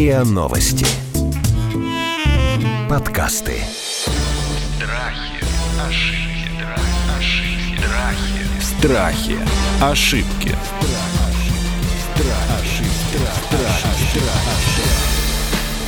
РИА 0.00 0.24
Новости. 0.24 0.86
Подкасты. 2.88 3.56
Страхи, 4.78 5.44
ошибки, 5.86 6.64
ошибки, 7.18 7.84
страхи. 8.62 8.96
Страхи. 8.96 9.36
Ошибки. 9.82 10.56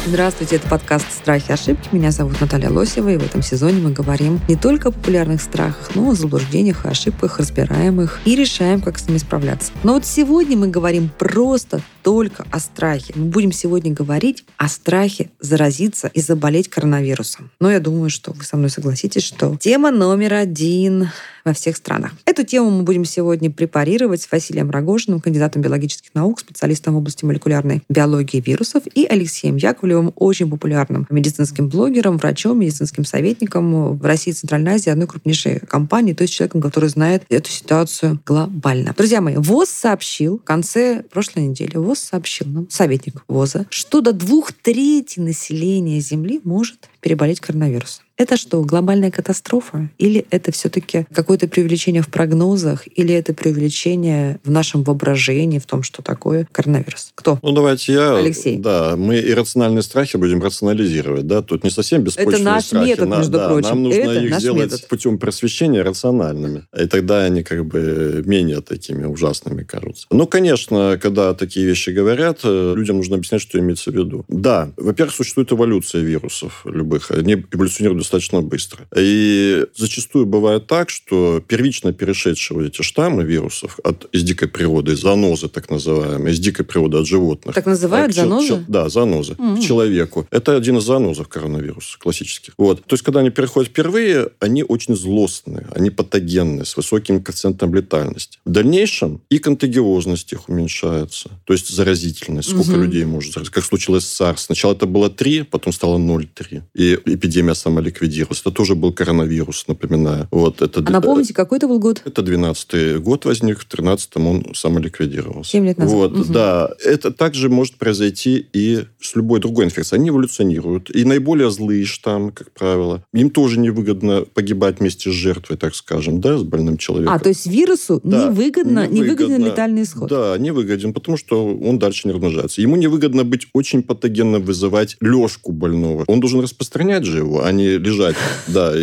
Здравствуйте, 0.05 0.57
это 0.57 0.69
подкаст 0.69 1.07
«Страхи 1.13 1.51
и 1.51 1.53
ошибки». 1.53 1.89
Меня 1.93 2.11
зовут 2.11 2.41
Наталья 2.41 2.71
Лосева, 2.71 3.09
и 3.09 3.17
в 3.17 3.25
этом 3.25 3.41
сезоне 3.41 3.81
мы 3.81 3.93
говорим 3.93 4.41
не 4.49 4.57
только 4.57 4.89
о 4.89 4.91
популярных 4.91 5.41
страхах, 5.41 5.95
но 5.95 6.09
и 6.09 6.11
о 6.11 6.15
заблуждениях 6.15 6.85
и 6.85 6.89
ошибках, 6.89 7.39
разбираем 7.39 8.01
их 8.01 8.19
и 8.25 8.35
решаем, 8.35 8.81
как 8.83 8.99
с 8.99 9.07
ними 9.07 9.19
справляться. 9.19 9.71
Но 9.85 9.95
вот 9.95 10.05
сегодня 10.05 10.57
мы 10.57 10.67
говорим 10.67 11.09
просто 11.19 11.81
только 12.03 12.45
о 12.51 12.59
страхе. 12.59 13.13
Мы 13.17 13.27
будем 13.27 13.53
сегодня 13.53 13.93
говорить 13.93 14.45
о 14.57 14.69
страхе 14.69 15.31
заразиться 15.41 16.11
и 16.13 16.21
заболеть 16.21 16.69
коронавирусом. 16.69 17.51
Но 17.61 17.71
я 17.71 17.81
думаю, 17.81 18.11
что 18.11 18.33
вы 18.33 18.45
со 18.45 18.57
мной 18.57 18.71
согласитесь, 18.71 19.23
что 19.23 19.57
тема 19.61 19.91
номер 19.91 20.35
один 20.35 21.09
во 21.45 21.53
всех 21.53 21.77
странах. 21.77 22.13
Эту 22.25 22.45
тему 22.45 22.71
мы 22.71 22.83
будем 22.83 23.05
сегодня 23.05 23.51
препарировать 23.51 24.23
с 24.23 24.31
Василием 24.31 24.71
Рогожиным, 24.71 25.21
кандидатом 25.21 25.63
биологических 25.63 26.15
наук, 26.15 26.41
специалистом 26.41 26.95
в 26.95 26.99
области 26.99 27.25
молекулярной 27.25 27.83
биологии 27.89 28.41
вирусов, 28.41 28.85
и 28.95 29.05
Алексеем 29.07 29.57
Яковлевым, 29.57 30.13
очень 30.17 30.49
популярным 30.49 31.07
медицинским 31.11 31.69
блогером, 31.69 32.19
врачом, 32.19 32.61
медицинским 32.61 33.05
советником 33.05 33.97
в 33.97 34.05
России 34.05 34.31
и 34.31 34.35
Центральной 34.35 34.75
Азии, 34.75 34.91
одной 34.91 35.09
крупнейшей 35.09 35.61
компании, 35.61 36.13
то 36.13 36.23
есть 36.23 36.35
человеком, 36.35 36.63
который 36.63 36.89
знает 36.89 37.25
эту 37.29 37.51
ситуацию 37.51 38.21
глобально. 38.25 38.95
Друзья 38.97 39.21
мои, 39.21 39.37
ВОЗ 39.37 39.69
сообщил 39.69 40.39
в 40.39 40.45
конце 40.45 41.03
прошлой 41.11 41.49
недели, 41.49 41.77
ВОЗ 41.77 41.92
сообщил 42.01 42.47
нам, 42.49 42.71
советник 42.71 43.25
ВОЗа, 43.29 43.67
что 43.71 44.01
до 44.01 44.13
двух 44.13 44.53
трети 44.53 45.21
населения 45.21 46.01
Земли 46.01 46.41
может 46.45 46.89
переболеть 47.01 47.41
коронавирусом. 47.41 48.05
Это 48.23 48.37
что, 48.37 48.63
глобальная 48.63 49.11
катастрофа? 49.11 49.91
Или 49.99 50.27
это 50.31 50.53
все-таки 50.53 51.07
какое-то 51.13 51.49
привлечение 51.49 52.03
в 52.03 52.07
прогнозах? 52.09 52.85
Или 52.97 53.13
это 53.13 53.35
привлечение 53.35 54.39
в 54.45 54.51
нашем 54.53 54.85
воображении, 54.85 55.59
в 55.59 55.67
том, 55.67 55.83
что 55.83 56.03
такое 56.03 56.47
коронавирус? 56.53 57.11
Кто? 57.17 57.41
Ну, 57.43 57.51
давайте 57.51 57.95
я... 57.95 58.17
Алексей. 58.17 58.59
Да, 58.59 58.95
мы 58.97 59.19
иррациональные 59.19 59.83
страхи 59.83 60.17
будем 60.19 60.41
рационализировать, 60.41 61.27
да, 61.27 61.43
тут 61.43 61.65
не 61.65 61.71
совсем 61.71 62.03
беспочвенные 62.05 62.37
Это 62.43 62.45
наш 62.45 62.65
страхи. 62.67 62.89
метод, 62.91 63.09
На- 63.09 63.17
между 63.19 63.33
да, 63.33 63.49
прочим. 63.49 63.69
Нам 63.71 63.83
нужно 63.83 64.01
Это 64.01 64.21
их 64.25 64.39
сделать 64.39 64.71
метод. 64.71 64.87
путем 64.87 65.19
просвещения 65.19 65.83
рациональными. 65.83 66.67
И 66.81 66.87
тогда 66.87 67.25
они 67.25 67.43
как 67.43 67.67
бы 67.67 68.23
менее 68.25 68.61
такими 68.61 69.05
ужасными 69.05 69.65
кажутся. 69.65 70.07
Ну, 70.13 70.29
конечно, 70.29 70.97
когда 71.03 71.35
такие 71.35 71.67
вещи 71.67 71.91
говорят, 71.91 72.39
э, 72.45 72.75
людям 72.77 72.99
нужно 72.99 73.17
объяснять, 73.17 73.43
что 73.43 73.59
имеется 73.59 73.91
в 73.91 73.95
виду. 73.97 74.25
Да, 74.29 74.71
во-первых, 74.77 75.13
существует 75.13 75.51
эволюция 75.51 76.03
вирусов 76.03 76.63
любых. 76.65 77.11
Они 77.11 77.45
эволюционируют 77.51 77.99
достаточно 78.13 78.43
быстро. 78.43 78.87
И 78.97 79.65
зачастую 79.75 80.27
бывает 80.27 80.67
так, 80.67 80.91
что 80.91 81.43
первично 81.47 81.93
перешедшие 81.93 82.59
вот 82.59 82.67
эти 82.67 82.83
штаммы 82.83 83.25
вирусов 83.25 83.79
от, 83.85 84.07
из 84.13 84.23
дикой 84.23 84.49
природы, 84.49 84.97
занозы 84.97 85.49
так 85.49 85.71
называемые, 85.71 86.35
из 86.35 86.39
дикой 86.39 86.65
природы 86.65 86.99
от 86.99 87.07
животных, 87.07 87.55
Так 87.55 87.67
называют 87.67 88.15
чел- 88.15 88.25
занозы? 88.25 88.49
чел- 88.49 88.65
да, 88.69 88.89
занозы. 88.89 89.35
Мгм. 89.39 89.57
К 89.57 89.61
человеку. 89.61 90.27
Это 90.31 90.57
один 90.57 90.77
из 90.79 90.85
занозов 90.85 91.29
коронавируса 91.29 91.99
классических. 91.99 92.55
Вот. 92.59 92.85
То 92.85 92.95
есть, 92.95 93.03
когда 93.05 93.21
они 93.21 93.31
переходят 93.31 93.71
впервые, 93.71 94.29
они 94.41 94.63
очень 94.63 94.95
злостные, 94.97 95.67
они 95.75 95.91
патогенные, 95.91 96.65
с 96.65 96.77
высоким 96.77 97.23
коэффициентом 97.23 97.75
летальности. 97.75 98.39
В 98.45 98.51
дальнейшем 98.51 99.23
и 99.31 99.39
контагиозность 99.39 100.33
их 100.33 100.49
уменьшается, 100.49 101.31
то 101.47 101.53
есть 101.53 101.69
заразительность, 101.69 102.51
сколько 102.51 102.73
Мгм. 102.73 102.83
людей 102.83 103.05
может 103.05 103.33
заразить. 103.33 103.53
Как 103.53 103.65
случилось 103.65 104.05
с 104.07 104.21
SARS. 104.21 104.37
Сначала 104.39 104.73
это 104.75 104.87
было 104.87 105.09
3, 105.09 105.43
потом 105.45 105.73
стало 105.73 105.99
0,3. 105.99 106.63
И 106.75 106.99
эпидемия 107.07 107.55
самоликвидировалась. 107.55 107.92
Это 108.01 108.51
тоже 108.51 108.75
был 108.75 108.93
коронавирус, 108.93 109.67
напоминаю. 109.69 110.29
Вот, 110.31 110.63
это, 110.63 110.83
А 110.87 110.91
напомните, 110.91 111.35
какой 111.35 111.59
это 111.59 111.69
был 111.69 111.79
год? 111.79 112.03
это 112.05 112.23
12 112.23 112.99
год 113.01 113.25
возник, 113.25 113.61
в 113.61 113.67
13-м 113.69 114.27
он 114.27 114.55
самоликвидировался. 114.55 115.51
Семь 115.51 115.67
лет 115.67 115.79
назад. 115.79 115.95
Вот, 115.95 116.13
Мгм. 116.13 116.33
да. 116.33 116.71
Это 116.85 117.11
также 117.11 117.49
может 117.49 117.77
произойти 117.77 118.47
и 118.53 118.85
с 119.01 119.15
любой 119.15 119.41
другой 119.41 119.67
инфекцией. 119.67 120.01
Они 120.01 120.11
эволюционируют. 120.11 120.95
И 120.95 121.05
наиболее 121.05 121.51
злые 121.51 121.85
штаммы, 121.85 122.33
как 122.33 122.51
правило, 122.53 123.05
им 123.13 123.31
тоже 123.31 123.59
невыгодно 123.59 124.25
погибать 124.35 124.81
вместе 124.81 125.11
с 125.11 125.15
жертвой, 125.15 125.57
так 125.57 125.75
скажем, 125.75 126.21
да, 126.21 126.39
с 126.39 126.43
больным 126.43 126.77
человеком. 126.79 127.15
А, 127.15 127.19
то 127.19 127.29
есть 127.29 127.47
вирусу 127.47 128.01
Да, 128.03 128.29
невыгодно, 128.31 128.87
невыгоден 128.87 129.27
невыгодно. 129.29 129.45
летальный 129.47 129.83
исход. 129.83 130.09
Да, 130.09 130.37
невыгоден, 130.39 130.93
потому 130.93 131.17
что 131.17 131.47
он 131.57 131.79
дальше 131.79 132.09
не 132.09 132.15
размножается. 132.15 132.61
Ему 132.61 132.77
невыгодно 132.77 133.25
быть 133.25 133.47
очень 133.53 133.83
патогенно 133.83 134.39
вызывать 134.39 134.97
лёжку 135.01 135.53
больного. 135.53 136.05
Он 136.07 136.21
должен 136.21 136.41
распространять 136.41 137.05
же 137.05 137.19
его, 137.19 137.45
а 137.45 137.53
не 137.53 137.79
лежать. 137.83 138.17
Да. 138.47 138.75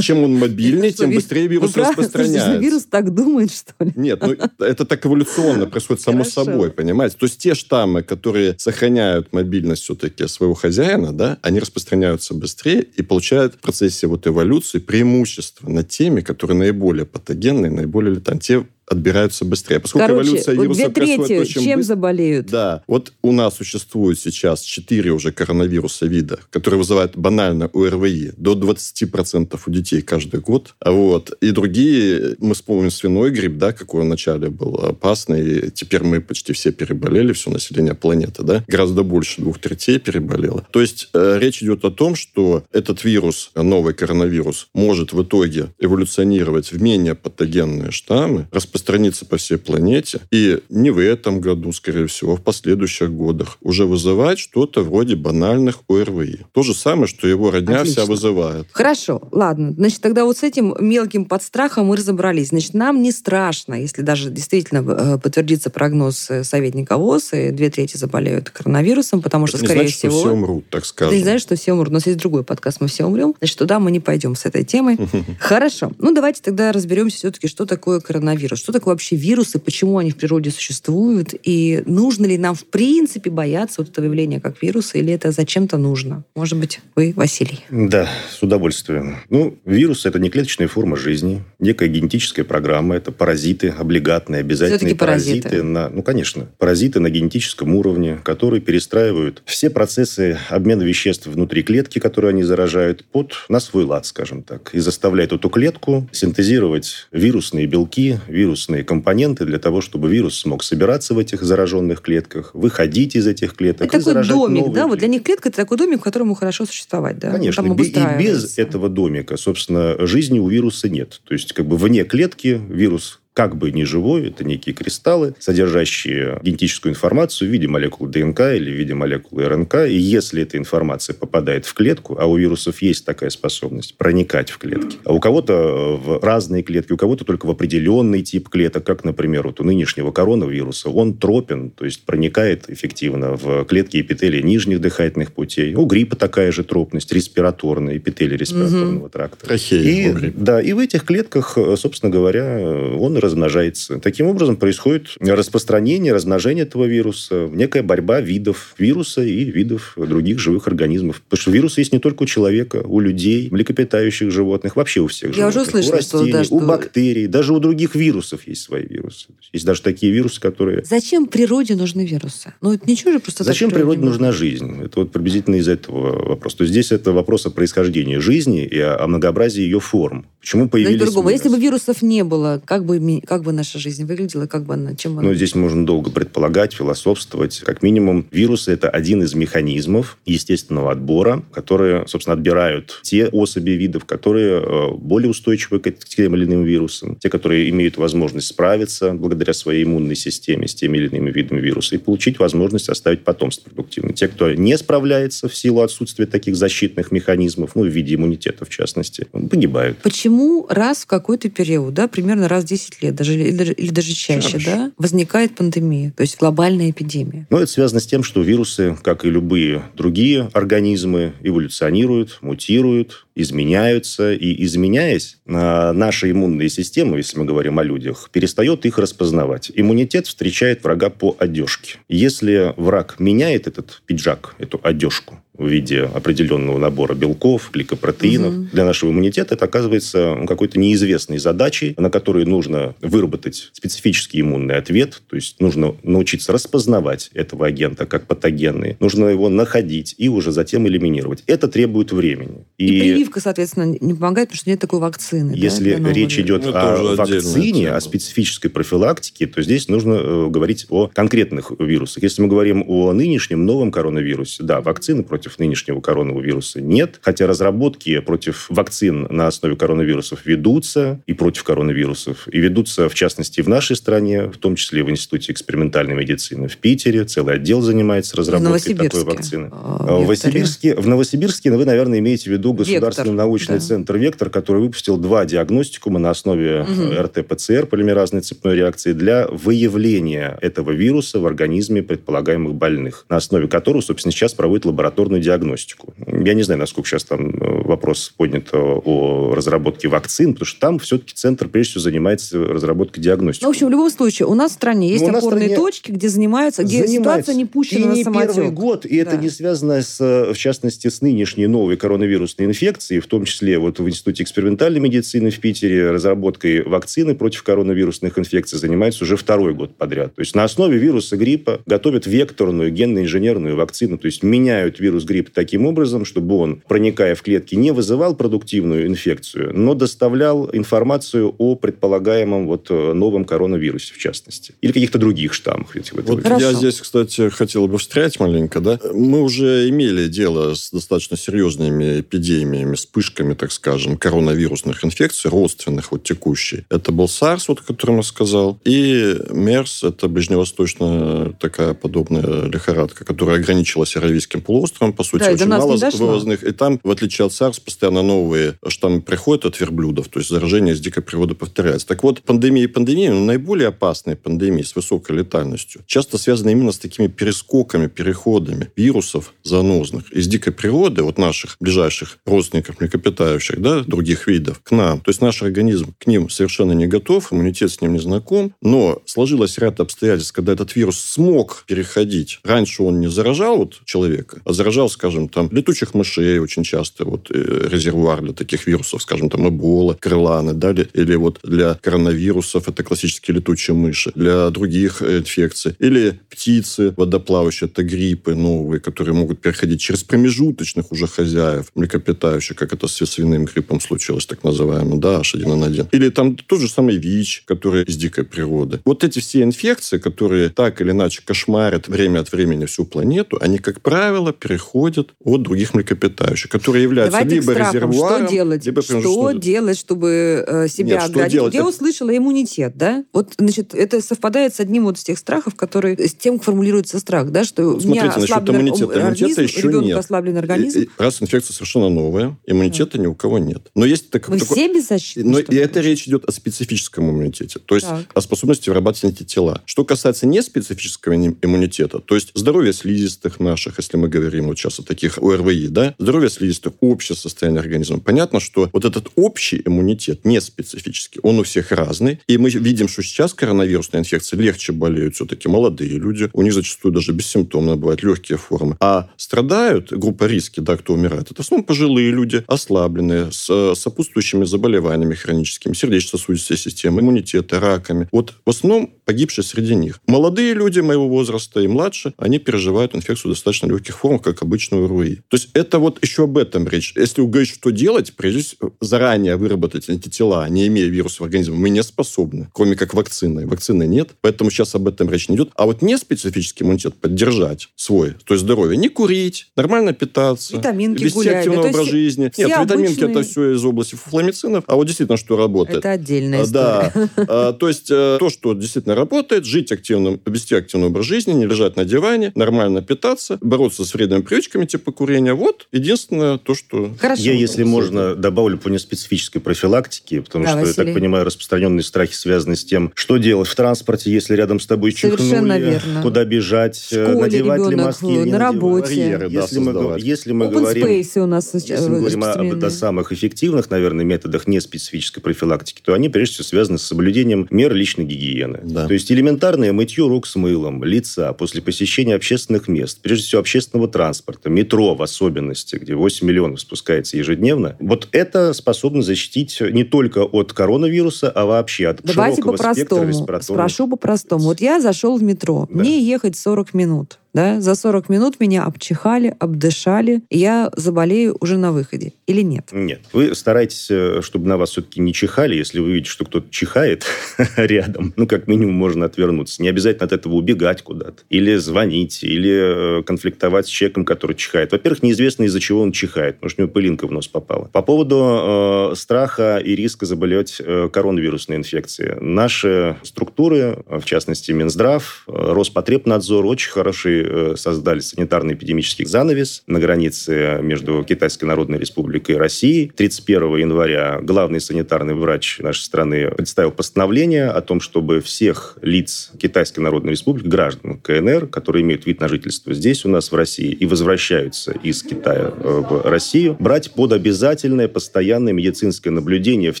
Чем 0.00 0.24
он 0.24 0.34
мобильнее, 0.38 0.92
тем 0.92 1.12
быстрее 1.12 1.46
вирус 1.46 1.76
распространяется. 1.76 2.56
Вирус 2.56 2.84
так 2.84 3.14
думает, 3.14 3.52
что 3.52 3.72
ли? 3.84 3.92
Нет, 3.94 4.22
ну 4.22 4.36
это 4.64 4.84
так 4.84 5.04
эволюционно 5.06 5.66
происходит 5.66 6.02
само 6.02 6.24
собой, 6.24 6.70
понимаете? 6.70 7.16
То 7.18 7.26
есть 7.26 7.38
те 7.38 7.54
штаммы, 7.54 8.02
которые 8.02 8.56
сохраняют 8.58 9.32
мобильность 9.32 9.82
все-таки 9.82 10.26
своего 10.26 10.54
хозяина, 10.54 11.12
да, 11.12 11.38
они 11.42 11.60
распространяются 11.60 12.34
быстрее 12.34 12.82
и 12.82 13.02
получают 13.02 13.54
в 13.54 13.58
процессе 13.58 14.06
вот 14.06 14.26
эволюции 14.26 14.78
преимущество 14.78 15.68
над 15.68 15.88
теми, 15.88 16.20
которые 16.20 16.56
наиболее 16.56 17.06
патогенные, 17.06 17.70
наиболее 17.70 18.14
летальные. 18.14 18.40
Те 18.40 18.66
отбираются 18.86 19.44
быстрее. 19.44 19.80
Поскольку 19.80 20.06
Короче, 20.08 20.28
эволюция 20.30 20.54
вот 20.56 20.62
вируса 20.62 20.88
две 20.88 21.16
трети 21.16 21.32
очень 21.40 21.62
чем 21.64 21.78
быстро- 21.80 21.82
заболеют? 21.82 22.46
да. 22.46 22.82
Вот 22.86 23.12
у 23.22 23.32
нас 23.32 23.56
существует 23.56 24.18
сейчас 24.18 24.62
4 24.62 25.10
уже 25.12 25.32
коронавируса 25.32 26.06
вида, 26.06 26.38
которые 26.50 26.78
вызывают 26.78 27.16
банально 27.16 27.70
ОРВИ 27.72 28.32
до 28.36 28.54
20% 28.54 29.58
у 29.66 29.70
детей 29.70 30.02
каждый 30.02 30.40
год. 30.40 30.74
А 30.80 30.92
Вот. 30.92 31.36
И 31.40 31.50
другие, 31.50 32.36
мы 32.38 32.54
вспомним 32.54 32.90
свиной 32.90 33.30
грипп, 33.30 33.58
да, 33.58 33.72
какой 33.72 34.00
он 34.02 34.06
вначале 34.06 34.48
был 34.50 34.76
опасный. 34.76 35.70
Теперь 35.70 36.02
мы 36.02 36.20
почти 36.20 36.52
все 36.52 36.72
переболели, 36.72 37.32
все 37.32 37.50
население 37.50 37.94
планеты, 37.94 38.42
да. 38.42 38.64
Гораздо 38.68 39.02
больше 39.02 39.40
двух 39.42 39.58
третей 39.58 39.98
переболело. 39.98 40.66
То 40.70 40.80
есть 40.80 41.08
э, 41.12 41.38
речь 41.40 41.62
идет 41.62 41.84
о 41.84 41.90
том, 41.90 42.14
что 42.14 42.64
этот 42.72 43.04
вирус, 43.04 43.50
новый 43.54 43.94
коронавирус, 43.94 44.68
может 44.74 45.12
в 45.12 45.22
итоге 45.22 45.68
эволюционировать 45.78 46.72
в 46.72 46.80
менее 46.80 47.14
патогенные 47.14 47.90
штаммы, 47.90 48.48
распространиться 48.76 49.24
по 49.24 49.36
всей 49.36 49.56
планете, 49.56 50.20
и 50.30 50.58
не 50.68 50.90
в 50.90 50.98
этом 50.98 51.40
году, 51.40 51.72
скорее 51.72 52.06
всего, 52.06 52.34
а 52.34 52.36
в 52.36 52.42
последующих 52.42 53.10
годах 53.10 53.56
уже 53.62 53.86
вызывать 53.86 54.38
что-то 54.38 54.82
вроде 54.82 55.16
банальных 55.16 55.80
ОРВИ. 55.88 56.40
То 56.52 56.62
же 56.62 56.74
самое, 56.74 57.06
что 57.06 57.26
его 57.26 57.50
родня 57.50 57.80
Отлично. 57.80 58.02
вся 58.02 58.10
вызывает. 58.10 58.66
Хорошо, 58.72 59.22
ладно. 59.32 59.72
Значит, 59.72 60.00
тогда 60.00 60.24
вот 60.24 60.36
с 60.36 60.42
этим 60.42 60.74
мелким 60.78 61.24
подстрахом 61.24 61.86
мы 61.86 61.96
разобрались. 61.96 62.48
Значит, 62.48 62.74
нам 62.74 63.02
не 63.02 63.12
страшно, 63.12 63.74
если 63.74 64.02
даже 64.02 64.30
действительно 64.30 64.84
э, 64.86 65.18
подтвердится 65.18 65.70
прогноз 65.70 66.30
э, 66.30 66.44
советника 66.44 66.98
ВОЗ, 66.98 67.32
и 67.32 67.50
две 67.50 67.70
трети 67.70 67.96
заболеют 67.96 68.50
коронавирусом, 68.50 69.22
потому 69.22 69.46
что, 69.46 69.56
Это 69.56 69.64
не 69.64 69.68
скорее 69.68 69.80
значит, 69.84 69.98
что 69.98 70.08
всего... 70.08 70.20
все 70.20 70.32
умрут, 70.32 70.68
так 70.68 70.84
скажем. 70.84 71.10
Ты 71.12 71.16
не 71.16 71.22
знаешь, 71.22 71.40
что 71.40 71.56
все 71.56 71.72
умрут. 71.72 71.88
У 71.88 71.94
нас 71.94 72.06
есть 72.06 72.18
другой 72.18 72.44
подкаст 72.44 72.80
«Мы 72.80 72.88
все 72.88 73.04
умрем». 73.04 73.34
Значит, 73.38 73.58
туда 73.58 73.78
мы 73.78 73.90
не 73.90 74.00
пойдем 74.00 74.34
с 74.34 74.44
этой 74.44 74.64
темой. 74.64 74.98
Хорошо. 75.40 75.92
Ну, 75.98 76.12
давайте 76.12 76.42
тогда 76.42 76.72
разберемся 76.72 77.16
все-таки, 77.16 77.48
что 77.48 77.64
такое 77.64 78.00
коронавирус. 78.00 78.65
Что 78.66 78.72
такое 78.72 78.94
вообще 78.94 79.14
вирусы, 79.14 79.60
почему 79.60 79.96
они 79.98 80.10
в 80.10 80.16
природе 80.16 80.50
существуют, 80.50 81.36
и 81.44 81.84
нужно 81.86 82.26
ли 82.26 82.36
нам 82.36 82.56
в 82.56 82.64
принципе 82.64 83.30
бояться 83.30 83.80
вот 83.80 83.90
этого 83.90 84.06
явления 84.06 84.40
как 84.40 84.60
вируса, 84.60 84.98
или 84.98 85.12
это 85.12 85.30
зачем-то 85.30 85.78
нужно? 85.78 86.24
Может 86.34 86.58
быть, 86.58 86.80
вы, 86.96 87.12
Василий? 87.14 87.60
Да, 87.70 88.08
с 88.28 88.42
удовольствием. 88.42 89.18
Ну, 89.30 89.56
вирус– 89.64 90.04
это 90.04 90.18
не 90.18 90.30
клеточная 90.30 90.66
форма 90.66 90.96
жизни, 90.96 91.44
некая 91.60 91.86
генетическая 91.86 92.42
программа, 92.42 92.96
это 92.96 93.12
паразиты, 93.12 93.68
облигатные, 93.68 94.40
обязательные 94.40 94.78
Всё-таки 94.78 94.98
паразиты. 94.98 95.62
на, 95.62 95.88
ну, 95.88 96.02
конечно, 96.02 96.48
паразиты 96.58 96.98
на 96.98 97.08
генетическом 97.08 97.72
уровне, 97.72 98.18
которые 98.24 98.60
перестраивают 98.60 99.44
все 99.46 99.70
процессы 99.70 100.38
обмена 100.48 100.82
веществ 100.82 101.28
внутри 101.28 101.62
клетки, 101.62 102.00
которые 102.00 102.30
они 102.30 102.42
заражают, 102.42 103.04
под 103.04 103.32
на 103.48 103.60
свой 103.60 103.84
лад, 103.84 104.06
скажем 104.06 104.42
так, 104.42 104.74
и 104.74 104.80
заставляют 104.80 105.32
эту 105.32 105.50
клетку 105.50 106.08
синтезировать 106.10 107.06
вирусные 107.12 107.66
белки, 107.66 108.18
вирусные 108.26 108.55
компоненты 108.84 109.44
для 109.44 109.58
того, 109.58 109.80
чтобы 109.80 110.10
вирус 110.10 110.38
смог 110.38 110.62
собираться 110.62 111.14
в 111.14 111.18
этих 111.18 111.42
зараженных 111.42 112.00
клетках, 112.00 112.50
выходить 112.54 113.16
из 113.16 113.26
этих 113.26 113.54
клеток 113.54 113.92
Это 113.92 114.04
такой 114.04 114.26
домик, 114.26 114.72
да? 114.72 114.86
Вот 114.86 114.98
для 114.98 115.08
них 115.08 115.22
клетка– 115.22 115.48
это 115.50 115.56
такой 115.56 115.78
домик, 115.78 116.00
в 116.00 116.02
котором 116.02 116.34
хорошо 116.34 116.66
существовать, 116.66 117.18
да? 117.18 117.30
Конечно, 117.30 117.62
и 117.62 118.18
без 118.18 118.58
этого 118.58 118.88
домика, 118.88 119.36
собственно, 119.36 120.06
жизни 120.06 120.38
у 120.38 120.48
вируса 120.48 120.88
нет. 120.88 121.20
То 121.24 121.34
есть, 121.34 121.52
как 121.52 121.66
бы 121.66 121.76
вне 121.76 122.04
клетки 122.04 122.60
вирус 122.68 123.20
как 123.36 123.54
бы 123.54 123.70
не 123.70 123.84
живой, 123.84 124.28
это 124.28 124.44
некие 124.44 124.74
кристаллы, 124.74 125.34
содержащие 125.38 126.40
генетическую 126.42 126.92
информацию 126.92 127.50
в 127.50 127.52
виде 127.52 127.68
молекул 127.68 128.06
ДНК 128.06 128.40
или 128.54 128.70
в 128.70 128.74
виде 128.74 128.94
молекул 128.94 129.40
РНК. 129.40 129.74
И 129.88 129.94
если 129.94 130.42
эта 130.42 130.56
информация 130.56 131.12
попадает 131.12 131.66
в 131.66 131.74
клетку, 131.74 132.16
а 132.18 132.24
у 132.24 132.38
вирусов 132.38 132.80
есть 132.80 133.04
такая 133.04 133.28
способность 133.28 133.98
проникать 133.98 134.48
в 134.48 134.56
клетки, 134.56 134.96
а 135.04 135.12
у 135.12 135.20
кого-то 135.20 136.00
в 136.02 136.24
разные 136.24 136.62
клетки, 136.62 136.92
у 136.92 136.96
кого-то 136.96 137.26
только 137.26 137.44
в 137.44 137.50
определенный 137.50 138.22
тип 138.22 138.48
клеток, 138.48 138.84
как, 138.84 139.04
например, 139.04 139.48
вот 139.48 139.60
у 139.60 139.64
нынешнего 139.64 140.12
коронавируса, 140.12 140.88
он 140.88 141.12
тропен, 141.12 141.68
то 141.68 141.84
есть 141.84 142.06
проникает 142.06 142.70
эффективно 142.70 143.36
в 143.36 143.66
клетки 143.66 144.00
эпителия 144.00 144.40
нижних 144.40 144.80
дыхательных 144.80 145.32
путей. 145.32 145.74
У 145.74 145.84
гриппа 145.84 146.16
такая 146.16 146.52
же 146.52 146.64
тропность, 146.64 147.12
респираторная, 147.12 147.98
эпителия 147.98 148.38
респираторного 148.38 148.98
угу. 148.98 149.08
тракта. 149.10 149.44
Трахея, 149.44 150.16
и, 150.16 150.32
да, 150.34 150.58
и 150.58 150.72
в 150.72 150.78
этих 150.78 151.04
клетках, 151.04 151.58
собственно 151.76 152.10
говоря, 152.10 152.96
он 152.98 153.25
размножается. 153.26 153.98
Таким 153.98 154.26
образом 154.26 154.56
происходит 154.56 155.08
распространение, 155.20 156.12
размножение 156.12 156.64
этого 156.64 156.84
вируса, 156.84 157.48
некая 157.52 157.82
борьба 157.82 158.20
видов 158.20 158.74
вируса 158.78 159.22
и 159.22 159.44
видов 159.44 159.92
других 159.96 160.38
живых 160.38 160.66
организмов. 160.66 161.22
Потому 161.22 161.42
что 161.42 161.50
вирус 161.50 161.78
есть 161.78 161.92
не 161.92 161.98
только 161.98 162.22
у 162.22 162.26
человека, 162.26 162.82
у 162.84 163.00
людей, 163.00 163.48
млекопитающих 163.50 164.30
животных, 164.30 164.76
вообще 164.76 165.00
у 165.00 165.06
всех 165.06 165.36
Я 165.36 165.50
животных. 165.50 165.56
уже 165.56 165.68
услышала, 165.68 165.92
у 165.92 165.96
растений, 165.96 166.28
что, 166.30 166.38
да, 166.38 166.44
что... 166.44 166.54
у 166.54 166.60
бактерий, 166.60 167.26
даже 167.26 167.52
у 167.52 167.58
других 167.58 167.94
вирусов 167.94 168.46
есть 168.46 168.62
свои 168.62 168.86
вирусы. 168.86 169.28
Есть 169.52 169.66
даже 169.66 169.82
такие 169.82 170.12
вирусы, 170.12 170.40
которые... 170.40 170.84
Зачем 170.84 171.26
природе 171.26 171.74
нужны 171.74 172.06
вирусы? 172.06 172.54
Ну, 172.60 172.72
это 172.72 172.88
ничего 172.88 173.12
же 173.12 173.20
просто 173.20 173.44
Зачем 173.44 173.70
природе 173.70 174.00
нужна 174.00 174.32
жизнь? 174.32 174.80
Это 174.82 175.00
вот 175.00 175.12
приблизительно 175.12 175.56
из 175.56 175.68
этого 175.68 176.28
вопрос. 176.28 176.54
То 176.54 176.64
есть 176.64 176.72
здесь 176.72 176.92
это 176.92 177.12
вопрос 177.12 177.46
о 177.46 177.50
происхождении 177.50 178.18
жизни 178.18 178.64
и 178.64 178.78
о 178.78 179.06
многообразии 179.06 179.62
ее 179.62 179.80
форм. 179.80 180.26
Почему 180.40 180.68
появились... 180.68 181.00
Да 181.00 181.06
другого. 181.06 181.30
Если 181.30 181.48
бы 181.48 181.58
вирусов 181.58 182.02
не 182.02 182.22
было, 182.22 182.62
как 182.64 182.84
бы, 182.84 182.98
как 183.20 183.42
бы 183.42 183.52
наша 183.52 183.78
жизнь 183.78 184.04
выглядела, 184.04 184.46
как 184.46 184.64
бы 184.64 184.74
она, 184.74 184.94
чем 184.94 185.18
она... 185.18 185.28
Ну, 185.28 185.34
здесь 185.34 185.54
можно 185.54 185.84
долго 185.86 186.10
предполагать, 186.10 186.72
философствовать. 186.74 187.60
Как 187.60 187.82
минимум, 187.82 188.26
вирусы– 188.30 188.72
это 188.72 188.88
один 188.88 189.22
из 189.22 189.34
механизмов 189.34 190.18
естественного 190.26 190.92
отбора, 190.92 191.42
которые, 191.52 192.06
собственно, 192.06 192.34
отбирают 192.34 193.00
те 193.02 193.28
особи 193.28 193.72
видов, 193.72 194.04
которые 194.04 194.60
э, 194.60 194.90
более 194.94 195.30
устойчивы 195.30 195.78
к 195.80 196.04
тем 196.04 196.34
или 196.36 196.44
иным 196.44 196.64
вирусам, 196.64 197.16
те, 197.16 197.28
которые 197.28 197.70
имеют 197.70 197.96
возможность 197.96 198.48
справиться 198.48 199.12
благодаря 199.12 199.52
своей 199.52 199.84
иммунной 199.84 200.16
системе 200.16 200.68
с 200.68 200.74
теми 200.74 200.98
или 200.98 201.08
иными 201.08 201.30
видами 201.30 201.60
вируса 201.60 201.94
и 201.94 201.98
получить 201.98 202.38
возможность 202.38 202.88
оставить 202.88 203.24
потомство 203.24 203.70
продуктивно. 203.70 204.12
Те, 204.12 204.28
кто 204.28 204.52
не 204.52 204.76
справляется 204.76 205.48
в 205.48 205.56
силу 205.56 205.80
отсутствия 205.80 206.26
таких 206.26 206.56
защитных 206.56 207.12
механизмов, 207.12 207.74
ну, 207.74 207.82
в 207.82 207.88
виде 207.88 208.14
иммунитета, 208.14 208.64
в 208.64 208.68
частности, 208.68 209.26
погибают. 209.32 209.98
Почему 209.98 210.66
раз 210.68 210.98
в 210.98 211.06
какой-то 211.06 211.50
период, 211.50 211.94
да, 211.94 212.08
примерно 212.08 212.48
раз 212.48 212.64
в 212.64 212.66
10 212.66 213.02
лет, 213.02 213.05
даже, 213.12 213.34
или, 213.34 213.50
даже, 213.50 213.72
или 213.72 213.90
даже 213.90 214.12
чаще, 214.12 214.52
чаще, 214.52 214.66
да, 214.66 214.92
возникает 214.98 215.54
пандемия, 215.54 216.12
то 216.16 216.22
есть 216.22 216.38
глобальная 216.38 216.90
эпидемия? 216.90 217.46
Ну, 217.50 217.58
это 217.58 217.70
связано 217.70 218.00
с 218.00 218.06
тем, 218.06 218.22
что 218.22 218.42
вирусы, 218.42 218.96
как 219.02 219.24
и 219.24 219.30
любые 219.30 219.82
другие 219.96 220.50
организмы, 220.52 221.34
эволюционируют, 221.42 222.38
мутируют, 222.40 223.26
изменяются, 223.34 224.32
и 224.32 224.64
изменяясь, 224.64 225.38
а, 225.46 225.92
наша 225.92 226.30
иммунная 226.30 226.68
система, 226.68 227.18
если 227.18 227.38
мы 227.38 227.44
говорим 227.44 227.78
о 227.78 227.84
людях, 227.84 228.30
перестает 228.32 228.86
их 228.86 228.98
распознавать. 228.98 229.70
Иммунитет 229.74 230.26
встречает 230.26 230.82
врага 230.82 231.10
по 231.10 231.36
одежке. 231.38 231.98
Если 232.08 232.72
враг 232.76 233.16
меняет 233.18 233.66
этот 233.66 234.02
пиджак, 234.06 234.54
эту 234.58 234.80
одежку, 234.82 235.38
в 235.58 235.66
виде 235.66 236.02
определенного 236.02 236.78
набора 236.78 237.14
белков, 237.14 237.70
гликопротеинов. 237.72 238.54
Угу. 238.54 238.66
Для 238.72 238.84
нашего 238.84 239.10
иммунитета 239.10 239.54
это 239.54 239.64
оказывается 239.64 240.34
ну, 240.34 240.46
какой-то 240.46 240.78
неизвестной 240.78 241.38
задачей, 241.38 241.94
на 241.96 242.10
которую 242.10 242.48
нужно 242.48 242.94
выработать 243.00 243.70
специфический 243.72 244.40
иммунный 244.40 244.76
ответ. 244.76 245.22
То 245.28 245.36
есть 245.36 245.60
нужно 245.60 245.94
научиться 246.02 246.52
распознавать 246.52 247.30
этого 247.34 247.66
агента 247.66 248.06
как 248.06 248.26
патогенный. 248.26 248.96
Нужно 249.00 249.26
его 249.26 249.48
находить 249.48 250.14
и 250.18 250.28
уже 250.28 250.52
затем 250.52 250.86
элиминировать. 250.86 251.42
Это 251.46 251.68
требует 251.68 252.12
времени. 252.12 252.64
И, 252.78 252.86
и 252.86 253.00
прививка, 253.00 253.40
соответственно, 253.40 253.96
не 254.00 254.14
помогает, 254.14 254.48
потому 254.48 254.58
что 254.58 254.70
нет 254.70 254.80
такой 254.80 255.00
вакцины. 255.00 255.52
Если 255.54 255.94
да, 255.94 256.12
речь 256.12 256.38
идет 256.38 256.64
ну, 256.64 256.72
о 256.74 257.16
вакцине, 257.16 257.90
о 257.90 258.00
специфической 258.00 258.68
профилактике, 258.68 259.46
то 259.46 259.62
здесь 259.62 259.88
нужно 259.88 260.14
э, 260.14 260.48
говорить 260.48 260.86
о 260.90 261.08
конкретных 261.08 261.72
вирусах. 261.78 262.22
Если 262.22 262.42
мы 262.42 262.48
говорим 262.48 262.84
о 262.86 263.12
нынешнем 263.12 263.64
новом 263.64 263.90
коронавирусе, 263.90 264.62
да, 264.62 264.80
вакцины 264.80 265.22
против 265.22 265.45
против 265.46 265.58
нынешнего 265.60 266.00
коронавируса 266.00 266.80
нет, 266.80 267.20
хотя 267.22 267.46
разработки 267.46 268.18
против 268.18 268.66
вакцин 268.68 269.28
на 269.30 269.46
основе 269.46 269.76
коронавирусов 269.76 270.44
ведутся 270.44 271.20
и 271.26 271.34
против 271.34 271.62
коронавирусов, 271.62 272.48
и 272.50 272.58
ведутся, 272.58 273.08
в 273.08 273.14
частности, 273.14 273.60
в 273.60 273.68
нашей 273.68 273.94
стране, 273.94 274.46
в 274.46 274.56
том 274.56 274.74
числе 274.74 275.04
в 275.04 275.10
Институте 275.10 275.52
экспериментальной 275.52 276.14
медицины 276.14 276.66
в 276.66 276.76
Питере. 276.78 277.24
Целый 277.24 277.56
отдел 277.56 277.80
занимается 277.80 278.36
разработкой 278.36 278.94
такой 278.94 279.24
вакцины. 279.24 279.70
А, 279.72 280.16
в, 280.16 280.20
Новосибирске, 280.22 280.96
в 280.96 281.06
Новосибирске 281.06 281.70
вы, 281.70 281.84
наверное, 281.84 282.18
имеете 282.18 282.50
в 282.50 282.52
виду 282.52 282.72
Государственный 282.72 283.30
Вектор, 283.30 283.46
научный 283.46 283.78
да. 283.78 283.80
центр 283.80 284.16
«Вектор», 284.16 284.50
который 284.50 284.82
выпустил 284.82 285.16
два 285.16 285.44
диагностикума 285.44 286.18
на 286.18 286.30
основе 286.30 286.82
угу. 286.82 287.22
РТ-ПЦР, 287.22 287.86
полимеразной 287.86 288.40
цепной 288.40 288.74
реакции, 288.74 289.12
для 289.12 289.46
выявления 289.46 290.58
этого 290.60 290.90
вируса 290.90 291.38
в 291.38 291.46
организме 291.46 292.02
предполагаемых 292.02 292.74
больных, 292.74 293.26
на 293.28 293.36
основе 293.36 293.68
которого, 293.68 294.00
собственно, 294.00 294.32
сейчас 294.32 294.54
проводит 294.56 294.86
лабораторную 294.86 295.35
молекулярную 295.36 295.42
диагностику. 295.42 296.14
Я 296.26 296.54
не 296.54 296.62
знаю, 296.62 296.80
насколько 296.80 297.08
сейчас 297.08 297.24
там 297.24 297.50
э, 297.50 297.82
вопрос 297.84 298.32
поднят 298.36 298.68
о 298.72 299.54
разработке 299.54 300.08
вакцин, 300.08 300.52
потому 300.52 300.66
что 300.66 300.80
там 300.80 300.98
все-таки 300.98 301.34
центр, 301.34 301.68
прежде 301.68 301.92
всего, 301.92 302.02
занимается 302.02 302.58
разработкой 302.58 303.22
диагностики. 303.22 303.64
Ну, 303.64 303.70
в 303.70 303.74
общем, 303.74 303.86
в 303.86 303.90
любом 303.90 304.10
случае, 304.10 304.46
у 304.46 304.54
нас 304.54 304.72
в 304.72 304.74
стране 304.74 305.10
есть 305.10 305.26
ну, 305.26 305.36
опорные 305.36 305.68
стране 305.68 305.76
точки, 305.76 306.10
где 306.12 306.28
занимаются, 306.28 306.84
где 306.84 307.06
занимается. 307.06 307.16
ситуация 307.16 307.54
не 307.54 307.64
пущена 307.64 308.00
и 308.00 308.08
на 308.08 308.12
не 308.14 308.24
самотек. 308.24 308.54
первый 308.54 308.70
год, 308.70 309.06
и 309.06 309.22
да. 309.22 309.30
это 309.30 309.36
не 309.36 309.50
связано, 309.50 310.02
с, 310.02 310.20
э, 310.20 310.52
в 310.52 310.58
частности, 310.58 311.08
с 311.08 311.20
нынешней 311.20 311.66
новой 311.66 311.96
коронавирусной 311.96 312.66
инфекцией, 312.66 313.20
в 313.20 313.26
том 313.26 313.44
числе 313.44 313.78
вот 313.78 313.98
в 313.98 314.08
Институте 314.08 314.42
экспериментальной 314.42 315.00
медицины 315.00 315.50
в 315.50 315.58
Питере 315.60 316.10
разработкой 316.10 316.82
вакцины 316.82 317.34
против 317.34 317.62
коронавирусных 317.62 318.38
инфекций 318.38 318.78
занимается 318.78 319.24
уже 319.24 319.36
второй 319.36 319.74
год 319.74 319.96
подряд. 319.96 320.34
То 320.34 320.40
есть 320.40 320.54
на 320.54 320.64
основе 320.64 320.98
вируса 320.98 321.36
гриппа 321.36 321.80
готовят 321.86 322.26
векторную 322.26 322.90
генно-инженерную 322.90 323.76
вакцину, 323.76 324.18
то 324.18 324.26
есть 324.26 324.42
меняют 324.42 325.00
вирус 325.00 325.24
грипп 325.26 325.50
таким 325.50 325.86
образом, 325.86 326.24
чтобы 326.24 326.56
он, 326.56 326.82
проникая 326.88 327.34
в 327.34 327.42
клетки, 327.42 327.74
не 327.74 327.90
вызывал 327.90 328.34
продуктивную 328.34 329.06
инфекцию, 329.06 329.72
но 329.76 329.94
доставлял 329.94 330.70
информацию 330.72 331.54
о 331.58 331.74
предполагаемом 331.74 332.66
вот 332.66 332.86
э, 332.90 333.12
новом 333.12 333.44
коронавирусе, 333.44 334.14
в 334.14 334.18
частности. 334.18 334.74
Или 334.80 334.92
каких-то 334.92 335.18
других 335.18 335.52
штаммах. 335.52 335.94
Вот 336.12 336.46
я 336.60 336.72
здесь, 336.72 337.00
кстати, 337.00 337.48
хотел 337.50 337.88
бы 337.88 337.98
встрять 337.98 338.40
маленько. 338.40 338.80
Да? 338.80 338.98
Мы 339.12 339.42
уже 339.42 339.88
имели 339.88 340.28
дело 340.28 340.74
с 340.74 340.90
достаточно 340.90 341.36
серьезными 341.36 342.20
эпидемиями, 342.20 342.94
вспышками, 342.94 343.54
так 343.54 343.72
скажем, 343.72 344.16
коронавирусных 344.16 345.04
инфекций, 345.04 345.50
родственных 345.50 346.12
вот 346.12 346.24
текущей. 346.24 346.84
Это 346.90 347.12
был 347.12 347.26
SARS, 347.26 347.64
вот, 347.68 347.80
о 347.80 347.82
котором 347.82 348.16
я 348.18 348.22
сказал, 348.22 348.80
и 348.84 349.36
MERS, 349.50 350.08
это 350.08 350.28
ближневосточная 350.28 351.52
такая 351.52 351.94
подобная 351.94 352.64
лихорадка, 352.66 353.24
которая 353.24 353.56
ограничилась 353.56 354.16
Аравийским 354.16 354.60
полуостровом, 354.60 355.12
по 355.16 355.24
сути, 355.24 355.44
да, 355.44 355.50
очень 355.52 355.66
мало 355.66 355.96
вывозных. 355.96 356.62
И 356.62 356.72
там, 356.72 357.00
в 357.02 357.10
отличие 357.10 357.46
от 357.46 357.52
SARS, 357.52 357.80
постоянно 357.82 358.22
новые 358.22 358.78
штаммы 358.86 359.20
приходят 359.22 359.64
от 359.64 359.80
верблюдов, 359.80 360.28
то 360.28 360.38
есть 360.38 360.50
заражение 360.50 360.94
с 360.94 361.00
дикой 361.00 361.22
природы 361.22 361.54
повторяется. 361.54 362.06
Так 362.06 362.22
вот, 362.22 362.42
пандемия 362.42 362.84
и 362.84 362.86
пандемия, 362.86 363.32
ну, 363.32 363.44
наиболее 363.44 363.88
опасные 363.88 364.36
пандемии 364.36 364.82
с 364.82 364.94
высокой 364.94 365.36
летальностью, 365.36 366.02
часто 366.06 366.38
связаны 366.38 366.70
именно 366.70 366.92
с 366.92 366.98
такими 366.98 367.26
перескоками, 367.26 368.06
переходами 368.06 368.90
вирусов 368.96 369.54
занозных 369.62 370.30
из 370.32 370.46
дикой 370.46 370.72
природы, 370.72 371.22
вот 371.22 371.38
наших 371.38 371.76
ближайших 371.80 372.38
родственников, 372.44 373.00
млекопитающих, 373.00 373.80
да, 373.80 374.00
других 374.00 374.46
видов, 374.46 374.80
к 374.82 374.90
нам. 374.90 375.20
То 375.20 375.30
есть 375.30 375.40
наш 375.40 375.62
организм 375.62 376.14
к 376.18 376.26
ним 376.26 376.50
совершенно 376.50 376.92
не 376.92 377.06
готов, 377.06 377.52
иммунитет 377.52 377.90
с 377.90 378.00
ним 378.00 378.12
не 378.12 378.20
знаком, 378.20 378.74
но 378.82 379.22
сложилось 379.24 379.78
ряд 379.78 380.00
обстоятельств, 380.00 380.52
когда 380.52 380.72
этот 380.72 380.94
вирус 380.96 381.18
смог 381.18 381.84
переходить. 381.86 382.60
Раньше 382.64 383.02
он 383.02 383.20
не 383.20 383.28
заражал 383.28 383.78
вот 383.78 384.00
человека, 384.04 384.60
а 384.64 384.72
заражал, 384.72 385.05
скажем, 385.08 385.48
там, 385.48 385.68
летучих 385.70 386.14
мышей 386.14 386.58
очень 386.58 386.84
часто, 386.84 387.24
вот, 387.24 387.50
э, 387.50 387.88
резервуар 387.90 388.42
для 388.42 388.52
таких 388.52 388.86
вирусов, 388.86 389.22
скажем, 389.22 389.50
там, 389.50 389.68
эбола, 389.68 390.14
крыланы, 390.14 390.72
да, 390.72 390.90
или 390.90 391.36
вот 391.36 391.60
для 391.62 391.94
коронавирусов 391.94 392.88
это 392.88 393.02
классические 393.02 393.56
летучие 393.56 393.94
мыши, 393.94 394.32
для 394.34 394.70
других 394.70 395.22
э, 395.22 395.38
инфекций. 395.38 395.94
Или 395.98 396.40
птицы 396.50 397.14
водоплавающие, 397.16 397.88
это 397.88 398.02
гриппы 398.02 398.54
новые, 398.54 399.00
которые 399.00 399.34
могут 399.34 399.60
переходить 399.60 400.00
через 400.00 400.22
промежуточных 400.24 401.12
уже 401.12 401.26
хозяев, 401.26 401.86
млекопитающих, 401.94 402.76
как 402.76 402.92
это 402.92 403.08
с 403.08 403.26
свиным 403.26 403.64
гриппом 403.64 404.00
случилось, 404.00 404.46
так 404.46 404.64
называемый, 404.64 405.18
да, 405.18 405.40
H1N1. 405.40 406.08
Или 406.12 406.30
там 406.30 406.56
тот 406.56 406.80
же 406.80 406.88
самый 406.88 407.16
ВИЧ, 407.16 407.64
который 407.66 408.04
из 408.04 408.16
дикой 408.16 408.44
природы. 408.44 409.00
Вот 409.04 409.24
эти 409.24 409.40
все 409.40 409.62
инфекции, 409.62 410.18
которые 410.18 410.68
так 410.68 411.00
или 411.00 411.10
иначе 411.10 411.42
кошмарят 411.44 412.08
время 412.08 412.40
от 412.40 412.52
времени 412.52 412.86
всю 412.86 413.04
планету, 413.04 413.58
они, 413.60 413.78
как 413.78 414.00
правило, 414.00 414.52
переходят 414.52 414.95
исходят 414.96 415.34
от 415.44 415.62
других 415.62 415.94
млекопитающих, 415.94 416.70
которые 416.70 417.02
являются 417.02 417.38
Давайте 417.38 417.56
либо 417.60 417.72
резервуаром, 417.74 418.46
Что 418.46 418.52
делать? 418.54 418.86
либо 418.86 419.02
Что 419.02 419.52
делать, 419.52 419.98
чтобы 419.98 420.64
э, 420.66 420.88
себя 420.88 421.14
Нет, 421.14 421.22
что 421.22 421.30
оградить? 421.32 421.52
делать? 421.52 421.74
Я 421.74 421.86
услышала 421.86 422.36
иммунитет, 422.36 422.96
да? 422.96 423.24
Вот, 423.32 423.52
значит, 423.58 423.94
это 423.94 424.20
совпадает 424.22 424.74
с 424.74 424.80
одним 424.80 425.04
вот 425.04 425.18
из 425.18 425.24
тех 425.24 425.38
страхов, 425.38 425.74
который 425.74 426.16
с 426.18 426.34
тем 426.34 426.58
формулируется 426.60 427.18
страх, 427.18 427.50
да, 427.50 427.64
что 427.64 427.82
у 427.84 428.00
меня 428.00 428.22
Смотрите, 428.32 428.52
ослаблен 428.52 428.76
иммунитета. 428.76 429.04
организм, 429.12 429.44
Иммунитета 429.44 429.62
еще 429.62 429.88
нет. 430.06 430.18
ослаблен 430.18 430.56
организм. 430.56 430.98
И- 431.00 431.02
и 431.04 431.08
Раз 431.18 431.42
инфекция 431.42 431.74
совершенно 431.74 432.08
новая, 432.08 432.56
иммунитета 432.66 433.18
ни 433.18 433.26
у 433.26 433.34
кого 433.34 433.58
нет. 433.58 433.90
Но 433.94 434.04
есть 434.06 434.30
так, 434.30 434.48
Вы 434.48 434.58
такой- 434.58 434.76
все 434.76 434.92
беззащитны? 434.92 435.50
Но 435.50 435.58
и 435.58 435.76
это 435.76 436.00
речь 436.00 436.26
идет 436.26 436.44
о 436.46 436.52
специфическом 436.52 437.30
иммунитете, 437.30 437.78
то 437.84 437.94
есть 437.94 438.06
Так. 438.06 438.26
о 438.34 438.40
способности 438.40 438.88
вырабатывать 438.88 439.24
антитела. 439.24 439.82
Что 439.84 440.04
касается 440.04 440.46
неспецифического 440.46 441.34
им- 441.34 441.58
иммунитета, 441.62 442.20
то 442.20 442.34
есть 442.34 442.50
здоровье 442.54 442.92
слизистых 442.92 443.60
наших, 443.60 443.98
если 443.98 444.16
мы 444.16 444.28
говорим 444.28 444.68
вот 444.76 444.80
сейчас 444.80 445.00
о 445.00 445.02
таких 445.02 445.38
ОРВИ, 445.38 445.88
да, 445.88 446.14
здоровье 446.18 446.50
слизистых, 446.50 446.92
общее 447.00 447.36
состояние 447.36 447.80
организма. 447.80 448.20
Понятно, 448.20 448.60
что 448.60 448.90
вот 448.92 449.04
этот 449.04 449.28
общий 449.34 449.82
иммунитет, 449.84 450.44
не 450.44 450.60
специфический, 450.60 451.40
он 451.42 451.58
у 451.58 451.62
всех 451.62 451.92
разный. 451.92 452.40
И 452.46 452.58
мы 452.58 452.70
видим, 452.70 453.08
что 453.08 453.22
сейчас 453.22 453.54
коронавирусная 453.54 454.20
инфекция 454.20 454.60
легче 454.60 454.92
болеют 454.92 455.34
все-таки 455.34 455.68
молодые 455.68 456.18
люди. 456.18 456.50
У 456.52 456.62
них 456.62 456.74
зачастую 456.74 457.12
даже 457.12 457.32
бессимптомно 457.32 457.96
бывают 457.96 458.22
легкие 458.22 458.58
формы. 458.58 458.96
А 459.00 459.30
страдают, 459.36 460.12
группа 460.12 460.44
риски, 460.44 460.80
да, 460.80 460.96
кто 460.96 461.14
умирает, 461.14 461.50
это 461.50 461.62
в 461.62 461.66
основном 461.66 461.84
пожилые 461.86 462.30
люди, 462.30 462.64
ослабленные, 462.66 463.50
с 463.52 463.68
э, 463.70 463.94
сопутствующими 463.96 464.64
заболеваниями 464.64 465.34
хроническими, 465.34 465.94
сердечно-сосудистой 465.94 466.76
системой, 466.76 467.22
иммунитета, 467.22 467.80
раками. 467.80 468.28
Вот 468.32 468.54
в 468.64 468.70
основном 468.70 469.14
погибшие 469.24 469.64
среди 469.64 469.94
них. 469.94 470.20
Молодые 470.26 470.74
люди 470.74 471.00
моего 471.00 471.28
возраста 471.28 471.80
и 471.80 471.88
младше, 471.88 472.34
они 472.36 472.58
переживают 472.58 473.14
инфекцию 473.14 473.52
достаточно 473.52 473.86
легких 473.86 474.18
формах, 474.18 474.42
как 474.42 474.65
обычную 474.66 475.06
РУИ. 475.08 475.36
То 475.48 475.56
есть 475.56 475.70
это 475.74 475.98
вот 475.98 476.22
еще 476.22 476.44
об 476.44 476.58
этом 476.58 476.86
речь. 476.88 477.14
Если 477.16 477.40
вы 477.40 477.48
говорите, 477.48 477.74
что 477.74 477.90
делать, 477.90 478.32
прежде 478.36 478.60
всего, 478.62 478.92
заранее 479.00 479.56
выработать 479.56 480.08
антитела, 480.10 480.68
не 480.68 480.86
имея 480.88 481.06
вируса 481.08 481.42
в 481.42 481.46
организме, 481.46 481.76
мы 481.76 481.90
не 481.90 482.02
способны, 482.02 482.68
кроме 482.72 482.96
как 482.96 483.14
вакцины. 483.14 483.66
Вакцины 483.66 484.06
нет, 484.06 484.30
поэтому 484.40 484.70
сейчас 484.70 484.94
об 484.94 485.08
этом 485.08 485.30
речь 485.30 485.48
не 485.48 485.56
идет. 485.56 485.70
А 485.76 485.86
вот 485.86 486.02
не 486.02 486.16
специфический 486.18 486.84
иммунитет 486.84 487.14
поддержать 487.14 487.88
свой, 487.96 488.34
то 488.44 488.54
есть 488.54 488.64
здоровье, 488.64 488.96
не 488.96 489.08
курить, 489.08 489.68
нормально 489.76 490.12
питаться, 490.12 490.76
Витаминки 490.76 491.22
вести 491.24 491.36
гулять, 491.38 491.56
активный 491.58 491.82
да, 491.82 491.88
образ 491.90 492.06
жизни. 492.08 492.42
Нет, 492.44 492.58
витаминки 492.58 493.22
обычные- 493.24 493.30
это 493.30 493.42
все 493.42 493.72
из 493.74 493.84
области 493.84 494.14
фуфламицинов, 494.14 494.84
а 494.86 494.96
вот 494.96 495.06
действительно, 495.06 495.36
что 495.38 495.56
работает. 495.56 495.98
Это 495.98 496.10
отдельная 496.10 496.60
А, 496.62 496.64
история. 496.64 497.30
Да. 497.36 497.72
То 497.72 497.88
есть 497.88 498.10
э, 498.10 498.36
то, 498.38 498.50
что 498.50 498.74
действительно 498.74 499.14
работает, 499.14 499.64
жить 499.64 499.92
активным, 499.92 500.40
вести 500.46 500.74
активный 500.74 501.08
образ 501.08 501.26
жизни, 501.26 501.52
не 501.52 501.66
лежать 501.66 501.96
на 501.96 502.04
диване, 502.04 502.52
нормально 502.54 503.02
питаться, 503.02 503.58
бороться 503.60 504.04
с 504.04 504.14
вредными 504.14 504.42
привычками 504.42 504.55
типа 504.60 505.12
курения. 505.12 505.54
Вот 505.54 505.88
единственное 505.92 506.58
то, 506.58 506.74
что... 506.74 507.14
Хорошо. 507.18 507.42
Я, 507.42 507.52
если 507.52 507.82
можно, 507.84 508.34
добавлю 508.34 508.78
по 508.78 508.88
неспецифической 508.88 509.60
профилактике, 509.60 510.42
потому 510.42 510.64
Да, 510.64 510.70
что, 510.70 510.78
я 510.80 510.86
Василий. 510.86 511.04
так 511.06 511.14
понимаю, 511.14 511.44
распространенные 511.44 512.02
страхи 512.02 512.34
связаны 512.34 512.76
с 512.76 512.84
тем, 512.84 513.12
что 513.14 513.36
делать 513.36 513.68
в 513.68 513.74
транспорте, 513.74 514.30
если 514.30 514.54
рядом 514.54 514.80
с 514.80 514.86
тобой 514.86 515.12
Совершенно 515.12 515.74
чихнули, 515.76 515.90
верно. 516.04 516.22
куда 516.22 516.44
бежать, 516.44 516.96
В 516.96 517.06
школе 517.06 517.34
надевать 517.40 517.80
ли 517.80 517.86
ребенок, 517.86 518.06
маски 518.06 518.24
или 518.24 518.30
не 518.30 518.36
на 518.36 518.44
надевать. 518.44 518.60
работе. 518.74 519.06
Барьеры, 519.06 519.48
да, 519.50 519.60
Если 519.60 519.78
мы, 519.78 520.18
если 520.20 520.52
мы 520.52 520.66
Open 520.66 520.70
говорим... 520.72 521.06
space 521.06 521.38
у 521.42 521.46
нас 521.46 521.70
сейчас 521.72 522.00
Если 522.00 522.08
мы 522.10 522.18
говорим 522.20 522.44
о, 522.44 522.52
об, 522.52 522.84
о 522.84 522.90
самых 522.90 523.32
эффективных, 523.32 523.90
наверное, 523.90 524.24
методах 524.24 524.66
неспецифической 524.66 525.42
профилактики, 525.42 526.00
то 526.04 526.14
они, 526.14 526.28
прежде 526.28 526.54
всего, 526.54 526.64
связаны 526.64 526.98
с 526.98 527.02
соблюдением 527.02 527.66
мер 527.70 527.92
личной 527.94 528.24
гигиены. 528.24 528.80
Да. 528.84 529.06
То 529.06 529.14
есть 529.14 529.30
элементарное 529.30 529.92
мытье 529.92 530.26
рук 530.28 530.46
с 530.46 530.56
мылом, 530.56 531.04
лица 531.04 531.52
после 531.52 531.82
посещения 531.82 532.34
общественных 532.34 532.88
мест, 532.88 533.18
прежде 533.22 533.44
всего 533.46 533.60
общественного 533.60 534.08
транспорта, 534.08 534.45
метро 534.64 535.14
в 535.14 535.22
особенности, 535.22 535.96
где 535.96 536.14
8 536.14 536.46
миллионов 536.46 536.80
спускается 536.80 537.36
ежедневно. 537.36 537.96
Вот 538.00 538.28
это 538.32 538.72
способно 538.72 539.22
защитить 539.22 539.80
не 539.80 540.04
только 540.04 540.44
от 540.44 540.72
коронавируса, 540.72 541.50
а 541.50 541.64
вообще 541.66 542.08
от 542.08 542.22
Давайте 542.22 542.62
широкого 542.62 542.76
спектра 542.76 543.16
по-простому. 543.16 543.28
респираторных 543.28 543.90
Спрошу 543.90 544.08
по-простому. 544.08 544.62
Вот 544.64 544.80
я 544.80 545.00
зашел 545.00 545.36
в 545.36 545.42
метро. 545.42 545.86
Да. 545.90 546.00
Мне 546.00 546.20
ехать 546.20 546.56
40 546.56 546.94
минут. 546.94 547.38
Да? 547.56 547.80
За 547.80 547.94
40 547.94 548.28
минут 548.28 548.60
меня 548.60 548.84
обчихали, 548.84 549.54
обдышали. 549.58 550.42
и 550.50 550.58
Я 550.58 550.90
заболею 550.94 551.56
уже 551.58 551.78
на 551.78 551.90
выходе. 551.90 552.34
Или 552.46 552.60
нет? 552.60 552.90
Нет. 552.92 553.22
Вы 553.32 553.54
стараетесь, 553.54 554.10
э, 554.10 554.42
чтобы 554.42 554.68
на 554.68 554.76
вас 554.76 554.90
все-таки 554.90 555.22
не 555.22 555.32
чихали. 555.32 555.74
Если 555.74 556.00
вы 556.00 556.12
видите, 556.12 556.30
что 556.30 556.44
кто-то 556.44 556.68
чихает 556.70 557.24
рядом, 557.78 558.34
ну, 558.36 558.46
как 558.46 558.68
минимум, 558.68 558.94
можно 558.96 559.24
отвернуться. 559.24 559.80
Не 559.80 559.88
обязательно 559.88 560.26
от 560.26 560.32
этого 560.32 560.52
убегать 560.52 561.00
куда-то. 561.00 561.44
Или 561.48 561.76
звонить, 561.76 562.44
или 562.44 563.20
э, 563.20 563.22
конфликтовать 563.22 563.86
с 563.86 563.88
человеком, 563.88 564.26
который 564.26 564.54
чихает. 564.54 564.92
Во-первых, 564.92 565.22
неизвестно, 565.22 565.64
из-за 565.64 565.80
чего 565.80 566.02
он 566.02 566.12
чихает. 566.12 566.60
Может, 566.60 566.78
у 566.78 566.82
него 566.82 566.92
пылинка 566.92 567.26
в 567.26 567.32
нос 567.32 567.48
попала. 567.48 567.86
По 567.86 568.02
поводу 568.02 569.12
э, 569.12 569.14
страха 569.16 569.78
и 569.78 569.96
риска 569.96 570.26
заболеть 570.26 570.76
э, 570.78 571.08
коронавирусной 571.10 571.78
инфекцией. 571.78 572.38
Наши 572.38 573.16
структуры, 573.22 574.04
в 574.06 574.26
частности, 574.26 574.72
Минздрав, 574.72 575.44
э, 575.48 575.52
Роспотребнадзор, 575.52 576.66
очень 576.66 576.90
хороший 576.90 577.45
э, 577.48 577.74
создали 577.76 578.20
санитарно-эпидемический 578.20 579.24
занавес 579.24 579.82
на 579.86 580.00
границе 580.00 580.80
между 580.82 581.22
Китайской 581.24 581.64
Народной 581.64 581.98
Республикой 581.98 582.56
и 582.56 582.58
Россией. 582.58 583.12
31 583.14 583.76
января 583.76 584.40
главный 584.42 584.80
санитарный 584.80 585.34
врач 585.34 585.78
нашей 585.78 586.02
страны 586.02 586.50
представил 586.50 586.90
постановление 586.90 587.68
о 587.68 587.80
том, 587.80 588.00
чтобы 588.00 588.40
всех 588.40 588.98
лиц 589.02 589.52
Китайской 589.58 590.00
Народной 590.00 590.32
Республики, 590.32 590.66
граждан 590.66 591.18
КНР, 591.18 591.68
которые 591.68 592.02
имеют 592.02 592.26
вид 592.26 592.40
на 592.40 592.48
жительство 592.48 592.94
здесь 592.96 593.24
у 593.24 593.28
нас 593.28 593.52
в 593.52 593.54
России 593.54 593.92
и 593.92 594.06
возвращаются 594.06 594.92
из 595.02 595.22
Китая 595.22 595.72
э, 595.76 596.02
в 596.08 596.22
Россию, 596.24 596.76
брать 596.80 597.12
под 597.12 597.32
обязательное 597.32 598.08
постоянное 598.08 598.72
медицинское 598.72 599.30
наблюдение 599.30 599.92
в 599.92 600.00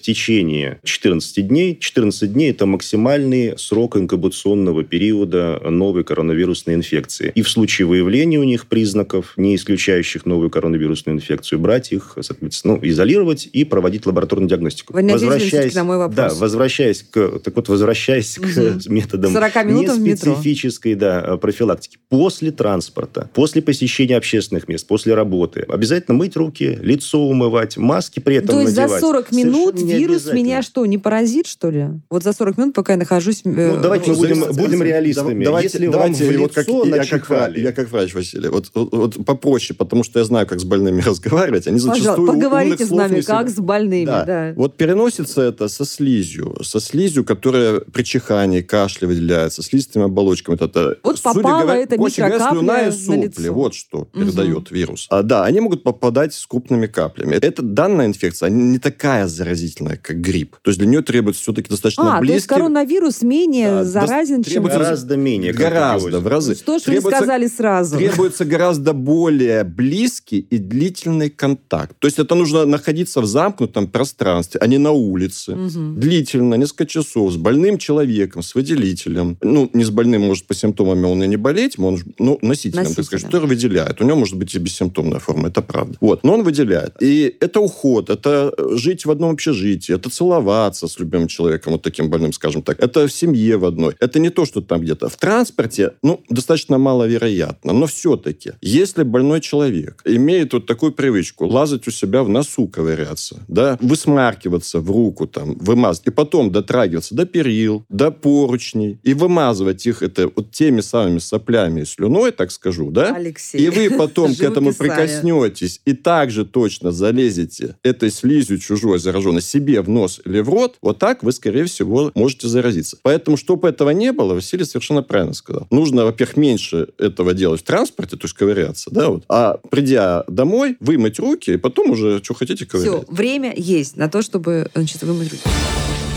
течение 0.00 0.80
14 0.82 1.46
дней. 1.46 1.78
14 1.78 2.32
дней– 2.32 2.50
это 2.52 2.66
максимальный 2.66 3.56
срок 3.58 3.96
инкубационного 3.96 4.82
периода 4.84 5.60
новой 5.68 6.04
коронавирусной 6.04 6.74
инфекции. 6.74 7.30
И 7.36 7.42
в 7.42 7.50
случае 7.50 7.86
выявления 7.86 8.38
у 8.38 8.44
них 8.44 8.66
признаков, 8.66 9.34
не 9.36 9.54
исключающих 9.56 10.24
новую 10.24 10.48
коронавирусную 10.48 11.16
инфекцию, 11.16 11.58
брать 11.58 11.92
их, 11.92 12.16
соответственно, 12.22 12.76
ну, 12.76 12.80
изолировать 12.88 13.46
и 13.52 13.64
проводить 13.64 14.06
лабораторную 14.06 14.48
диагностику. 14.48 14.94
Вы 14.94 15.02
всё-таки 15.18 15.76
на 15.76 15.84
мой 15.84 15.98
вопрос. 15.98 16.16
Да, 16.16 16.34
возвращаясь 16.34 17.02
к, 17.02 17.38
так 17.44 17.54
вот, 17.54 17.68
возвращаясь 17.68 18.38
Мгм. 18.38 18.80
к 18.80 18.86
методам 18.88 19.32
40 19.34 19.64
минутам 19.66 19.96
в 19.98 20.00
метро. 20.00 20.30
неспецифической 20.32 20.94
да, 20.94 21.36
профилактики. 21.36 21.98
После 22.08 22.52
транспорта, 22.52 23.28
после 23.34 23.60
посещения 23.60 24.16
общественных 24.16 24.66
мест, 24.66 24.86
после 24.86 25.12
работы. 25.14 25.60
Обязательно 25.68 26.16
мыть 26.16 26.36
руки, 26.36 26.78
лицо 26.80 27.20
умывать, 27.20 27.76
маски 27.76 28.18
при 28.18 28.36
этом 28.36 28.48
То 28.48 28.60
есть 28.62 28.72
за 28.74 28.82
надевать. 28.82 29.00
40 29.02 29.32
минут 29.32 29.78
Совершенно 29.78 29.98
вирус 29.98 30.32
меня 30.32 30.62
что, 30.62 30.86
не 30.86 30.96
поразит, 30.96 31.46
что 31.46 31.68
ли? 31.68 31.86
Вот 32.08 32.22
за 32.22 32.32
40 32.32 32.56
минут, 32.56 32.74
пока 32.74 32.94
я 32.94 32.98
нахожусь... 32.98 33.42
э, 33.44 33.72
Ну, 33.74 33.80
давайте 33.82 34.10
мы 34.12 34.16
в- 34.16 34.18
будем, 34.20 34.40
будем 34.54 34.82
реалистами. 34.82 35.44
Давайте, 35.44 35.66
Если 35.68 35.86
давайте 35.88 36.24
вам 36.24 36.34
в 36.34 36.38
вот 36.40 36.54
как, 36.54 36.66
лицо 36.66 36.86
я, 36.86 37.04
как 37.04 37.25
врач, 37.28 37.56
я 37.56 37.72
как 37.72 37.90
врач, 37.90 38.14
Василий, 38.14 38.48
вот, 38.48 38.70
вот, 38.74 38.92
вот 38.92 39.24
попроще, 39.24 39.76
потому 39.76 40.04
что 40.04 40.18
я 40.18 40.24
знаю, 40.24 40.46
как 40.46 40.60
с 40.60 40.64
больными 40.64 41.00
разговаривать. 41.06 41.66
Они 41.66 41.78
зачастую 41.78 42.16
Пожалуйста, 42.16 42.32
поговорите 42.34 42.86
с 42.86 42.90
нами, 42.90 43.20
как 43.20 43.48
с 43.48 43.56
больными. 43.56 44.06
Да. 44.06 44.24
да. 44.24 44.52
Вот 44.56 44.76
переносится 44.76 45.42
это 45.42 45.68
со 45.68 45.84
слизью, 45.84 46.56
со 46.62 46.80
слизью, 46.80 47.24
которая 47.24 47.80
при 47.80 48.02
чихании, 48.02 48.62
кашле 48.62 49.08
выделяется, 49.08 49.62
слизистыми 49.62 50.04
оболочками. 50.04 50.56
Это, 50.56 50.98
вот 51.02 51.18
судя 51.18 51.34
попала 51.34 51.62
говоря, 51.62 51.80
эта 51.80 51.98
микрокапля 51.98 52.88
и 52.88 52.90
сопли, 52.90 53.48
вот 53.48 53.74
что 53.74 54.04
передает 54.04 54.68
угу. 54.68 54.74
вирус. 54.74 55.06
А, 55.10 55.22
да, 55.22 55.44
они 55.44 55.60
могут 55.60 55.82
попадать 55.82 56.34
с 56.34 56.46
крупными 56.46 56.86
каплями. 56.86 57.34
Это 57.34 57.62
данная 57.62 58.06
инфекция, 58.06 58.48
она 58.48 58.56
не 58.56 58.78
такая 58.78 59.26
заразительная, 59.26 59.96
как 59.96 60.20
грипп. 60.20 60.56
То 60.62 60.70
есть 60.70 60.78
для 60.78 60.88
нее 60.88 61.02
требуется 61.02 61.42
все-таки 61.42 61.68
достаточно 61.68 62.16
а, 62.16 62.20
близкий... 62.20 62.32
то 62.32 62.36
есть 62.36 62.46
коронавирус 62.46 63.22
менее 63.22 63.70
да, 63.70 63.84
заразен, 63.84 64.42
чем... 64.42 64.64
Гораздо 64.64 65.16
менее. 65.16 65.52
Гораздо, 65.52 66.20
в 66.20 66.26
разы. 66.26 66.54
160 66.54 67.05
сказали 67.10 67.46
сразу? 67.46 67.96
Требуется 67.96 68.44
гораздо 68.44 68.92
более 68.92 69.64
близкий 69.64 70.38
и 70.38 70.58
длительный 70.58 71.30
контакт. 71.30 71.96
То 71.98 72.06
есть 72.06 72.18
это 72.18 72.34
нужно 72.34 72.64
находиться 72.64 73.20
в 73.20 73.26
замкнутом 73.26 73.86
пространстве, 73.86 74.60
а 74.62 74.66
не 74.66 74.78
на 74.78 74.92
улице. 74.92 75.54
Мгм. 75.54 76.00
Длительно, 76.00 76.54
несколько 76.54 76.86
часов, 76.86 77.32
с 77.32 77.36
больным 77.36 77.78
человеком, 77.78 78.42
с 78.42 78.54
выделителем. 78.54 79.36
Ну, 79.42 79.70
не 79.72 79.84
с 79.84 79.90
больным, 79.90 80.22
может, 80.22 80.46
по 80.46 80.54
симптомам 80.54 81.04
он 81.04 81.22
и 81.22 81.26
не 81.26 81.36
болеть, 81.36 81.78
он, 81.78 81.98
ну, 82.18 82.38
носителем, 82.42 82.84
так 82.84 82.92
сказать, 82.92 83.12
Носителем. 83.12 83.30
который 83.30 83.48
выделяет. 83.48 84.00
У 84.00 84.04
него 84.04 84.16
может 84.16 84.36
быть 84.36 84.54
и 84.54 84.58
бессимптомная 84.58 85.18
форма, 85.18 85.48
это 85.48 85.62
правда. 85.62 85.96
Вот, 86.00 86.24
но 86.24 86.34
он 86.34 86.42
выделяет. 86.42 86.94
И 87.00 87.36
это 87.40 87.60
уход, 87.60 88.10
это 88.10 88.52
жить 88.76 89.06
в 89.06 89.10
одном 89.10 89.32
общежитии, 89.32 89.94
это 89.94 90.10
целоваться 90.10 90.88
с 90.88 90.98
любимым 90.98 91.28
человеком, 91.28 91.72
вот 91.72 91.82
таким 91.82 92.10
больным, 92.10 92.32
скажем 92.32 92.62
так. 92.62 92.80
Это 92.80 93.06
в 93.06 93.12
семье 93.12 93.56
в 93.56 93.64
одной. 93.64 93.94
Это 94.00 94.18
не 94.18 94.30
то, 94.30 94.44
что 94.44 94.60
там 94.60 94.80
где-то. 94.80 95.08
В 95.08 95.16
транспорте, 95.16 95.92
ну, 96.02 96.22
достаточно 96.30 96.78
мало 96.78 96.95
маловероятно. 96.96 97.72
Но 97.72 97.86
все-таки, 97.86 98.52
если 98.62 99.02
больной 99.02 99.40
человек 99.40 100.02
имеет 100.04 100.52
вот 100.52 100.66
такую 100.66 100.92
привычку 100.92 101.46
лазать 101.46 101.86
у 101.86 101.90
себя 101.90 102.22
в 102.22 102.28
носу, 102.28 102.68
ковыряться, 102.68 103.44
да, 103.48 103.78
высмаркиваться 103.80 104.80
в 104.80 104.90
руку, 104.90 105.26
там, 105.26 105.56
вымазать, 105.58 106.06
и 106.06 106.10
потом 106.10 106.50
дотрагиваться 106.50 107.14
до 107.14 107.26
перил, 107.26 107.84
до 107.88 108.10
поручней, 108.10 108.98
и 109.02 109.14
вымазывать 109.14 109.86
их 109.86 110.02
это 110.02 110.30
вот 110.34 110.50
теми 110.52 110.80
самыми 110.80 111.18
соплями 111.18 111.82
и 111.82 111.84
слюной, 111.84 112.32
так 112.32 112.50
скажу, 112.50 112.90
да? 112.90 113.14
Алексей. 113.14 113.58
И 113.58 113.68
вы 113.68 113.90
потом 113.90 114.34
к 114.34 114.40
этому 114.40 114.72
прикоснетесь 114.72 115.80
и 115.84 115.92
также 115.92 116.44
точно 116.44 116.92
залезете 116.92 117.76
этой 117.82 118.10
слизью 118.10 118.58
чужой 118.58 118.98
зараженной 118.98 119.42
себе 119.42 119.82
в 119.82 119.88
нос 119.88 120.20
или 120.24 120.40
в 120.40 120.48
рот, 120.48 120.76
вот 120.80 120.98
так 120.98 121.22
вы, 121.22 121.32
скорее 121.32 121.64
всего, 121.64 122.10
можете 122.14 122.48
заразиться. 122.48 122.96
Поэтому, 123.02 123.36
чтобы 123.36 123.68
этого 123.68 123.90
не 123.90 124.12
было, 124.12 124.34
Василий 124.34 124.64
совершенно 124.64 125.02
правильно 125.02 125.34
сказал. 125.34 125.66
Нужно, 125.70 126.04
во-первых, 126.04 126.36
меньше 126.36 126.85
этого 126.98 127.34
делать 127.34 127.60
в 127.60 127.64
транспорте, 127.64 128.16
то 128.16 128.24
есть 128.24 128.34
ковыряться, 128.34 128.90
да, 128.90 129.08
вот. 129.10 129.24
А 129.28 129.58
придя 129.70 130.24
домой, 130.28 130.76
вымыть 130.80 131.18
руки, 131.18 131.52
и 131.52 131.56
потом 131.56 131.90
уже, 131.90 132.22
что 132.22 132.34
хотите, 132.34 132.66
Все, 132.66 132.78
ковырять. 132.78 133.08
время 133.08 133.52
есть 133.56 133.96
на 133.96 134.08
то, 134.08 134.22
чтобы 134.22 134.70
значит, 134.74 135.02
вымыть 135.02 135.30
руки. 135.32 135.42